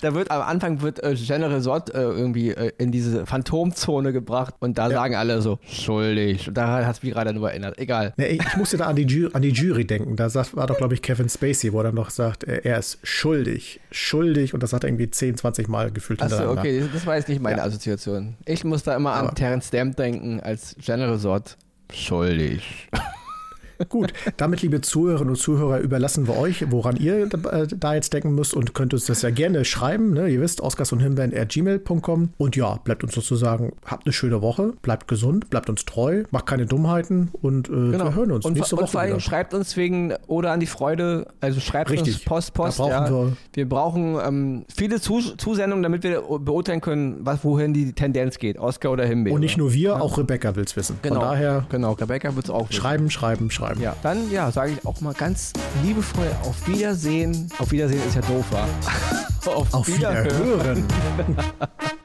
da 0.00 0.14
wird 0.14 0.30
am 0.30 0.40
Anfang 0.40 0.80
wird 0.80 1.02
äh, 1.02 1.14
General 1.14 1.52
Resort 1.52 1.94
äh, 1.94 2.00
irgendwie 2.00 2.52
äh, 2.52 2.72
in 2.78 2.90
diese 2.90 3.26
Phantomzone 3.26 4.14
gebracht 4.14 4.54
und 4.60 4.78
da 4.78 4.88
Ja. 4.88 4.94
sagen 4.94 5.14
alle 5.14 5.42
so 5.42 5.58
schuldig. 5.70 6.48
Und 6.48 6.54
daran 6.56 6.86
hat 6.86 6.96
es 6.96 7.02
mich 7.02 7.12
gerade 7.12 7.34
nur 7.34 7.50
erinnert. 7.50 7.78
Egal. 7.78 8.14
Nee, 8.16 8.29
ich 8.30 8.56
musste 8.56 8.76
da 8.76 8.86
an 8.86 8.96
die, 8.96 9.04
Jury, 9.04 9.30
an 9.34 9.42
die 9.42 9.50
Jury 9.50 9.84
denken. 9.86 10.16
Da 10.16 10.28
sagt, 10.30 10.56
war 10.56 10.66
doch, 10.66 10.76
glaube 10.78 10.94
ich, 10.94 11.02
Kevin 11.02 11.28
Spacey, 11.28 11.72
wo 11.72 11.80
er 11.80 11.84
dann 11.84 11.94
noch 11.94 12.10
sagt, 12.10 12.44
äh, 12.44 12.60
er 12.64 12.78
ist 12.78 12.98
schuldig, 13.02 13.80
schuldig. 13.90 14.54
Und 14.54 14.62
das 14.62 14.72
hat 14.72 14.84
er 14.84 14.88
irgendwie 14.88 15.10
10, 15.10 15.36
20 15.36 15.68
Mal 15.68 15.90
gefühlt 15.90 16.22
Achso, 16.22 16.50
okay, 16.52 16.82
das 16.92 17.06
war 17.06 17.16
jetzt 17.16 17.28
nicht 17.28 17.40
meine 17.42 17.58
Ja. 17.58 17.64
Assoziation. 17.64 18.36
Ich 18.46 18.64
muss 18.64 18.82
da 18.82 18.96
immer 18.96 19.12
an 19.12 19.26
Aber- 19.26 19.34
Terence 19.34 19.68
Stamp 19.68 19.96
denken 19.96 20.40
als 20.40 20.76
General 20.84 21.10
Resort. 21.12 21.56
Schuldig. 21.92 22.88
Gut, 23.88 24.12
damit, 24.36 24.62
liebe 24.62 24.80
Zuhörerinnen 24.80 25.30
und 25.30 25.36
Zuhörer, 25.36 25.78
überlassen 25.80 26.28
wir 26.28 26.36
euch, 26.36 26.64
woran 26.70 26.96
ihr 26.96 27.22
äh, 27.32 27.66
da 27.66 27.94
jetzt 27.94 28.12
denken 28.12 28.34
müsst 28.34 28.54
und 28.54 28.74
könnt 28.74 28.92
uns 28.94 29.06
das 29.06 29.22
ja 29.22 29.30
gerne 29.30 29.64
schreiben. 29.64 30.12
Ne? 30.12 30.28
Ihr 30.28 30.40
wisst, 30.40 30.60
oscars 30.60 30.92
und 30.92 31.00
gmail.com. 31.00 32.30
Und 32.36 32.56
ja, 32.56 32.76
bleibt 32.84 33.02
uns 33.04 33.14
sozusagen, 33.14 33.72
habt 33.84 34.06
eine 34.06 34.12
schöne 34.12 34.42
Woche, 34.42 34.72
bleibt 34.82 35.08
gesund, 35.08 35.50
bleibt 35.50 35.68
uns 35.70 35.84
treu, 35.84 36.24
macht 36.30 36.46
keine 36.46 36.66
Dummheiten 36.66 37.30
und 37.42 37.68
äh, 37.68 37.72
wir 37.92 38.14
hören 38.14 38.32
uns 38.32 38.44
Genau. 38.44 38.48
und, 38.48 38.54
nächste 38.54 38.76
und 38.76 38.82
Woche 38.82 38.90
vor 38.92 39.00
allem 39.00 39.10
wieder. 39.12 39.20
schreibt 39.20 39.54
uns 39.54 39.76
wegen 39.76 40.14
Oder 40.26 40.52
an 40.52 40.60
die 40.60 40.66
Freude, 40.66 41.26
also 41.40 41.60
schreibt 41.60 41.90
uns 41.90 42.00
Richtig. 42.02 42.24
Post, 42.24 42.54
Post. 42.54 42.78
Da 42.78 42.84
brauchen 42.84 42.90
ja. 42.92 43.10
wir- 43.10 43.36
wir 43.54 43.68
brauchen 43.68 44.16
ähm, 44.24 44.64
viele 44.74 45.00
Zus 45.00 45.34
Zusendungen, 45.36 45.82
damit 45.82 46.02
wir 46.02 46.22
beurteilen 46.40 46.80
können, 46.80 47.18
was, 47.20 47.44
wohin 47.44 47.72
die 47.74 47.92
Tendenz 47.92 48.38
geht, 48.38 48.58
Oscar 48.58 48.90
oder 48.92 49.04
Himbeere. 49.06 49.34
Und 49.34 49.40
nicht 49.40 49.56
nur 49.58 49.72
wir, 49.72 50.00
auch 50.00 50.18
Rebecca 50.18 50.54
will 50.56 50.64
es 50.64 50.76
wissen. 50.76 50.98
genau, 51.02 51.16
Von 51.20 51.24
daher 51.24 51.66
genau, 51.70 51.92
Rebecca 51.92 52.34
wird 52.34 52.46
es 52.46 52.50
auch 52.50 52.68
wissen. 52.70 52.80
schreiben, 52.80 53.10
schreiben, 53.10 53.50
schreiben. 53.50 53.69
Ja, 53.78 53.96
dann 54.02 54.30
ja, 54.30 54.50
sage 54.50 54.72
ich 54.72 54.86
auch 54.86 55.00
mal 55.00 55.14
ganz 55.14 55.52
liebevoll 55.82 56.30
auf 56.44 56.66
Wiedersehen. 56.66 57.48
Auf 57.58 57.70
Wiedersehen 57.70 58.02
ist 58.06 58.14
ja 58.16 58.22
doof, 58.22 58.44
wa? 58.50 58.66
auf, 59.50 59.72
Auf 59.72 59.88
Wiederhören. 59.88 60.84